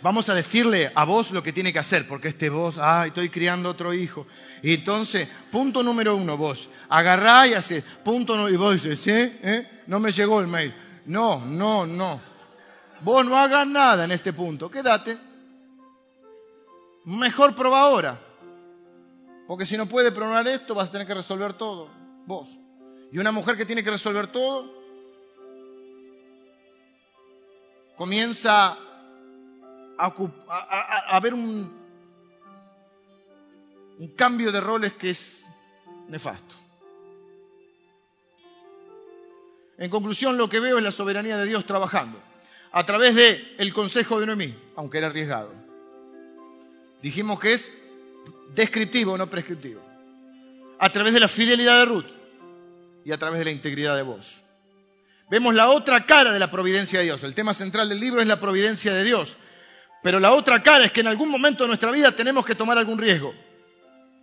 [0.00, 3.28] Vamos a decirle a vos lo que tiene que hacer, porque este vos, ah, estoy
[3.28, 4.26] criando otro hijo.
[4.62, 9.10] Y entonces, punto número uno, vos, agarrá y hace, punto número, y vos dices, ¿sí?
[9.12, 9.82] ¿Eh?
[9.86, 10.74] No me llegó el mail.
[11.06, 12.20] No, no, no.
[13.00, 15.18] Vos no hagas nada en este punto, quédate.
[17.04, 18.20] Mejor prueba ahora.
[19.46, 22.48] Porque si no puede probar esto, vas a tener que resolver todo vos.
[23.10, 24.70] Y una mujer que tiene que resolver todo,
[27.96, 28.76] comienza
[29.98, 31.70] a, ver un,
[33.98, 35.44] un cambio de roles que es
[36.08, 36.54] nefasto.
[39.78, 42.20] En conclusión, lo que veo es la soberanía de Dios trabajando
[42.72, 45.52] a través del el consejo de Noemí, aunque era arriesgado.
[47.02, 47.72] Dijimos que es
[48.54, 49.80] descriptivo, no prescriptivo.
[50.78, 52.18] A través de la fidelidad de Ruth,
[53.08, 54.42] y a través de la integridad de vos.
[55.30, 57.24] Vemos la otra cara de la providencia de Dios.
[57.24, 59.36] El tema central del libro es la providencia de Dios.
[60.02, 62.78] Pero la otra cara es que en algún momento de nuestra vida tenemos que tomar
[62.78, 63.34] algún riesgo.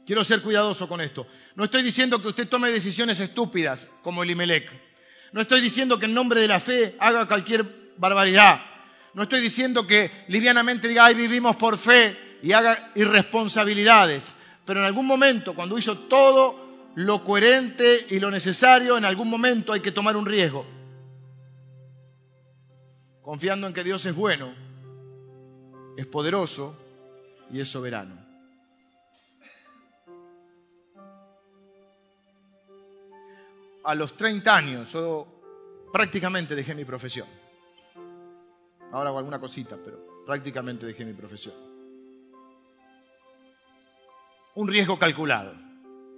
[0.05, 1.27] Quiero ser cuidadoso con esto.
[1.55, 4.71] No estoy diciendo que usted tome decisiones estúpidas como el Imelec.
[5.31, 7.65] No estoy diciendo que en nombre de la fe haga cualquier
[7.97, 8.61] barbaridad.
[9.13, 14.35] No estoy diciendo que livianamente diga, ay, vivimos por fe y haga irresponsabilidades.
[14.65, 19.73] Pero en algún momento, cuando hizo todo lo coherente y lo necesario, en algún momento
[19.73, 20.65] hay que tomar un riesgo.
[23.21, 24.53] Confiando en que Dios es bueno,
[25.97, 26.75] es poderoso
[27.51, 28.15] y es soberano.
[33.83, 35.27] A los 30 años yo
[35.93, 37.27] prácticamente dejé mi profesión.
[38.91, 41.53] Ahora hago alguna cosita, pero prácticamente dejé mi profesión.
[44.55, 45.53] Un riesgo calculado.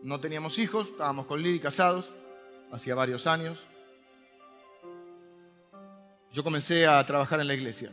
[0.03, 2.13] No teníamos hijos, estábamos con Lili casados,
[2.71, 3.65] hacía varios años.
[6.31, 7.91] Yo comencé a trabajar en la iglesia.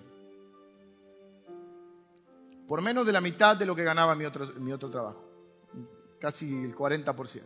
[2.69, 5.23] Por menos de la mitad de lo que ganaba mi otro, mi otro trabajo.
[6.21, 7.43] Casi el 40%.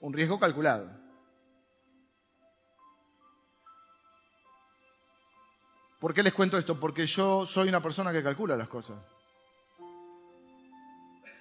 [0.00, 0.90] Un riesgo calculado.
[6.00, 6.80] ¿Por qué les cuento esto?
[6.80, 8.98] Porque yo soy una persona que calcula las cosas.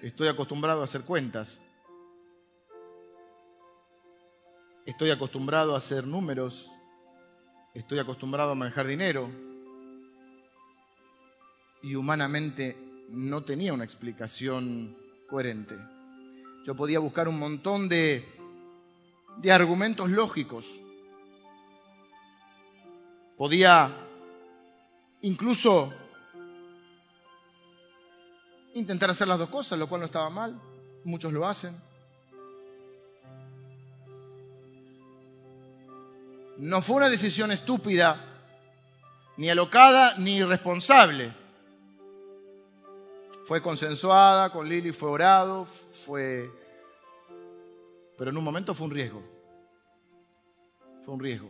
[0.02, 1.60] Estoy acostumbrado a hacer cuentas.
[4.90, 6.72] Estoy acostumbrado a hacer números,
[7.76, 9.30] estoy acostumbrado a manejar dinero
[11.84, 14.96] y humanamente no tenía una explicación
[15.30, 15.78] coherente.
[16.66, 18.26] Yo podía buscar un montón de,
[19.38, 20.82] de argumentos lógicos.
[23.38, 23.92] Podía
[25.22, 25.94] incluso
[28.74, 30.60] intentar hacer las dos cosas, lo cual no estaba mal.
[31.04, 31.76] Muchos lo hacen.
[36.58, 38.22] No fue una decisión estúpida,
[39.38, 41.34] ni alocada, ni irresponsable.
[43.50, 46.52] Fue consensuada con Lili, fue orado, fue...
[48.16, 49.24] Pero en un momento fue un riesgo.
[51.04, 51.50] Fue un riesgo.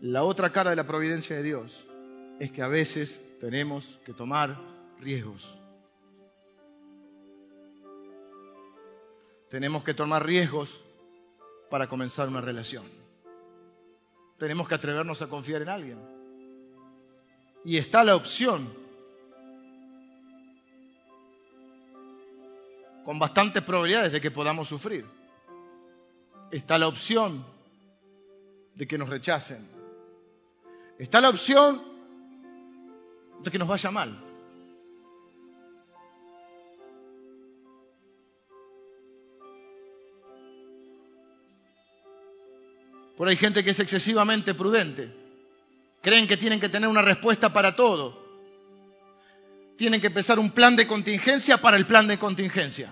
[0.00, 1.86] La otra cara de la providencia de Dios
[2.40, 4.58] es que a veces tenemos que tomar
[4.98, 5.56] riesgos.
[9.50, 10.84] Tenemos que tomar riesgos
[11.70, 12.86] para comenzar una relación.
[14.36, 16.21] Tenemos que atrevernos a confiar en alguien
[17.64, 18.72] y está la opción
[23.04, 25.04] con bastantes probabilidades de que podamos sufrir.
[26.50, 27.44] Está la opción
[28.74, 29.68] de que nos rechacen.
[30.98, 31.82] Está la opción
[33.42, 34.28] de que nos vaya mal.
[43.16, 45.21] Por hay gente que es excesivamente prudente
[46.02, 48.20] Creen que tienen que tener una respuesta para todo.
[49.76, 52.90] Tienen que empezar un plan de contingencia para el plan de contingencia.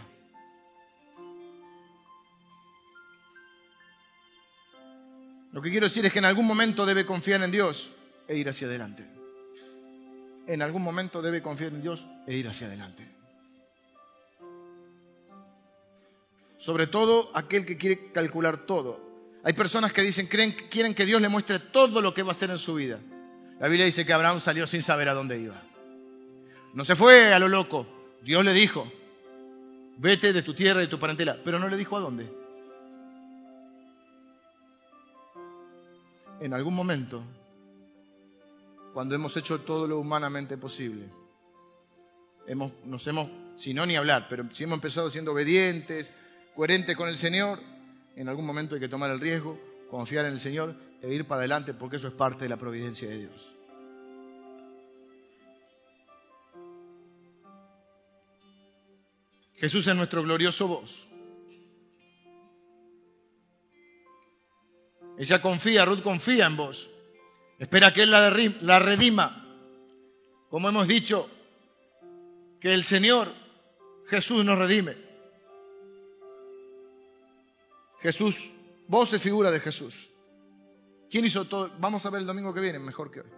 [5.52, 7.90] Lo que quiero decir es que en algún momento debe confiar en Dios
[8.28, 9.04] e ir hacia adelante.
[10.46, 13.04] En algún momento debe confiar en Dios e ir hacia adelante.
[16.58, 19.09] Sobre todo aquel que quiere calcular todo.
[19.42, 22.50] Hay personas que dicen, quieren que Dios le muestre todo lo que va a hacer
[22.50, 23.00] en su vida.
[23.58, 25.60] La Biblia dice que Abraham salió sin saber a dónde iba.
[26.74, 27.86] No se fue a lo loco.
[28.22, 28.90] Dios le dijo,
[29.98, 32.30] vete de tu tierra y de tu parentela, pero no le dijo a dónde.
[36.40, 37.22] En algún momento,
[38.94, 41.06] cuando hemos hecho todo lo humanamente posible,
[42.84, 46.12] nos hemos, si no ni hablar, pero si hemos empezado siendo obedientes,
[46.54, 47.60] coherentes con el Señor,
[48.20, 49.58] en algún momento hay que tomar el riesgo,
[49.88, 53.08] confiar en el Señor e ir para adelante porque eso es parte de la providencia
[53.08, 53.52] de Dios.
[59.54, 61.08] Jesús es nuestro glorioso voz.
[65.16, 66.90] Ella confía, Ruth confía en vos.
[67.58, 69.46] Espera que Él la redima.
[70.50, 71.26] Como hemos dicho,
[72.60, 73.32] que el Señor
[74.08, 75.09] Jesús nos redime.
[78.00, 78.50] Jesús,
[78.88, 80.10] vos es figura de Jesús.
[81.10, 81.70] ¿Quién hizo todo?
[81.78, 83.30] Vamos a ver el domingo que viene, mejor que hoy.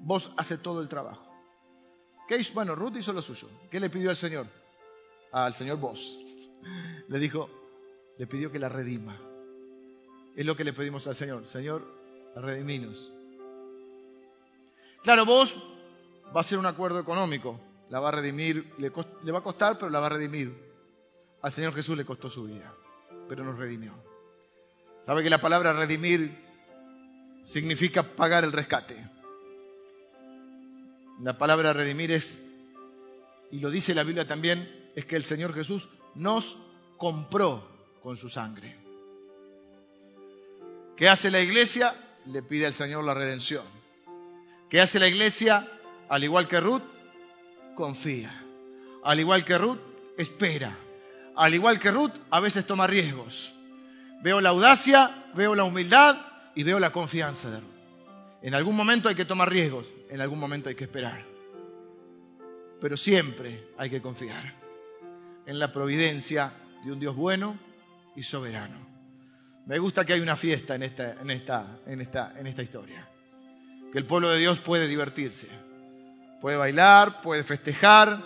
[0.00, 1.30] Vos hace todo el trabajo.
[2.26, 2.52] ¿Qué hizo?
[2.54, 3.48] Bueno, Ruth hizo lo suyo.
[3.70, 4.46] ¿Qué le pidió al Señor?
[5.32, 6.18] Al Señor vos.
[7.08, 7.48] Le dijo,
[8.18, 9.18] le pidió que la redima.
[10.36, 11.46] Es lo que le pedimos al Señor.
[11.46, 11.86] Señor,
[12.36, 13.12] rediminos.
[15.02, 15.62] Claro, vos
[16.34, 17.60] va a ser un acuerdo económico.
[17.88, 18.92] La va a redimir, le,
[19.22, 20.54] le va a costar, pero la va a redimir.
[21.42, 22.72] Al Señor Jesús le costó su vida,
[23.28, 24.09] pero nos redimió.
[25.04, 26.36] ¿Sabe que la palabra redimir
[27.44, 28.96] significa pagar el rescate?
[31.22, 32.46] La palabra redimir es,
[33.50, 36.58] y lo dice la Biblia también, es que el Señor Jesús nos
[36.96, 37.66] compró
[38.02, 38.76] con su sangre.
[40.96, 41.94] ¿Qué hace la iglesia?
[42.26, 43.64] Le pide al Señor la redención.
[44.68, 45.66] ¿Qué hace la iglesia?
[46.08, 46.82] Al igual que Ruth,
[47.74, 48.30] confía.
[49.02, 49.78] Al igual que Ruth,
[50.18, 50.76] espera.
[51.36, 53.54] Al igual que Ruth, a veces toma riesgos.
[54.22, 56.16] Veo la audacia, veo la humildad
[56.54, 57.60] y veo la confianza de.
[58.42, 61.24] En algún momento hay que tomar riesgos, en algún momento hay que esperar.
[62.80, 64.54] Pero siempre hay que confiar
[65.46, 66.52] en la providencia
[66.84, 67.58] de un Dios bueno
[68.16, 68.76] y soberano.
[69.66, 73.06] Me gusta que hay una fiesta en esta, en esta, en esta, en esta historia.
[73.92, 75.48] Que el pueblo de Dios puede divertirse,
[76.40, 78.22] puede bailar, puede festejar,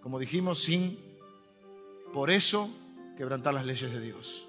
[0.00, 0.98] como dijimos, sin
[2.12, 2.70] por eso
[3.20, 4.46] quebrantar las leyes de Dios.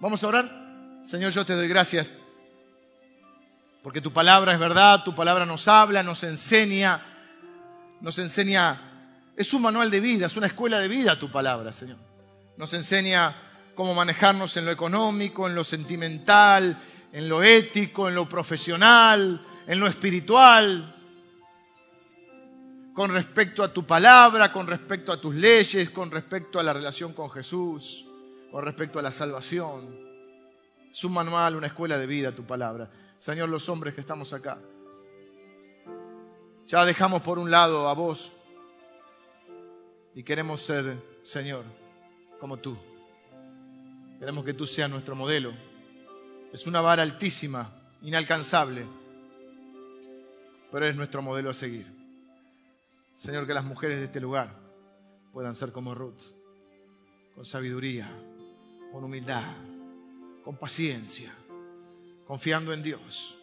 [0.00, 1.00] Vamos a orar.
[1.04, 2.16] Señor, yo te doy gracias
[3.82, 7.02] porque tu palabra es verdad, tu palabra nos habla, nos enseña,
[8.00, 8.80] nos enseña
[9.36, 11.98] es un manual de vida, es una escuela de vida tu palabra, Señor.
[12.56, 13.36] Nos enseña
[13.74, 16.74] cómo manejarnos en lo económico, en lo sentimental,
[17.12, 21.03] en lo ético, en lo profesional, en lo espiritual,
[22.94, 27.12] con respecto a tu palabra, con respecto a tus leyes, con respecto a la relación
[27.12, 28.06] con Jesús,
[28.52, 29.98] con respecto a la salvación.
[30.90, 32.88] Es un manual, una escuela de vida tu palabra.
[33.16, 34.60] Señor, los hombres que estamos acá,
[36.68, 38.30] ya dejamos por un lado a vos
[40.14, 41.64] y queremos ser, Señor,
[42.38, 42.78] como tú.
[44.20, 45.52] Queremos que tú seas nuestro modelo.
[46.52, 47.72] Es una vara altísima,
[48.02, 48.86] inalcanzable,
[50.70, 52.03] pero es nuestro modelo a seguir.
[53.14, 54.54] Señor, que las mujeres de este lugar
[55.32, 56.20] puedan ser como Ruth,
[57.34, 58.10] con sabiduría,
[58.92, 59.56] con humildad,
[60.44, 61.32] con paciencia,
[62.26, 63.36] confiando en Dios.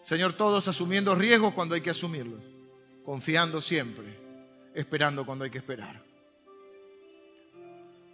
[0.00, 2.42] Señor, todos asumiendo riesgos cuando hay que asumirlos,
[3.04, 4.24] confiando siempre
[4.74, 6.02] esperando cuando hay que esperar.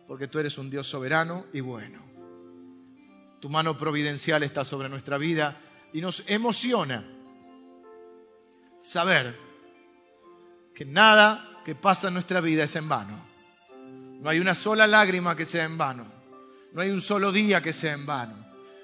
[0.06, 2.00] Porque tú eres un Dios soberano y bueno.
[3.40, 5.58] Tu mano providencial está sobre nuestra vida
[5.92, 7.04] y nos emociona
[8.78, 9.49] saber
[10.80, 13.22] que nada que pasa en nuestra vida es en vano.
[14.22, 16.10] No hay una sola lágrima que sea en vano.
[16.72, 18.34] No hay un solo día que sea en vano.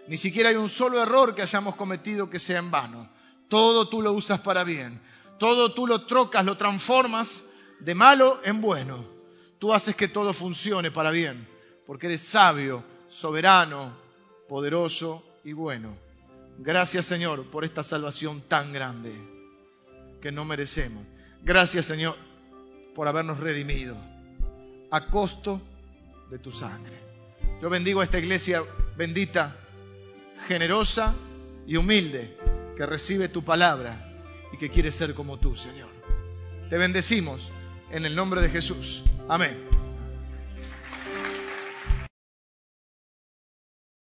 [0.07, 3.09] Ni siquiera hay un solo error que hayamos cometido que sea en vano.
[3.49, 5.01] Todo tú lo usas para bien.
[5.39, 7.47] Todo tú lo trocas, lo transformas
[7.81, 9.03] de malo en bueno.
[9.59, 11.49] Tú haces que todo funcione para bien,
[11.87, 13.97] porque eres sabio, soberano,
[14.51, 15.97] poderoso y bueno.
[16.59, 19.15] Gracias Señor por esta salvación tan grande
[20.21, 21.16] que no merecemos.
[21.47, 22.17] Gracias Señor
[22.93, 23.97] por habernos redimido
[24.91, 25.63] a costo
[26.29, 26.99] de tu sangre.
[27.63, 28.65] Yo bendigo a esta iglesia
[28.97, 29.55] bendita,
[30.49, 31.15] generosa
[31.65, 32.37] y humilde,
[32.77, 34.13] que recibe tu palabra
[34.53, 35.89] y que quiere ser como tú, Señor.
[36.69, 37.53] Te bendecimos
[37.93, 39.05] en el nombre de Jesús.
[39.29, 39.66] Amén.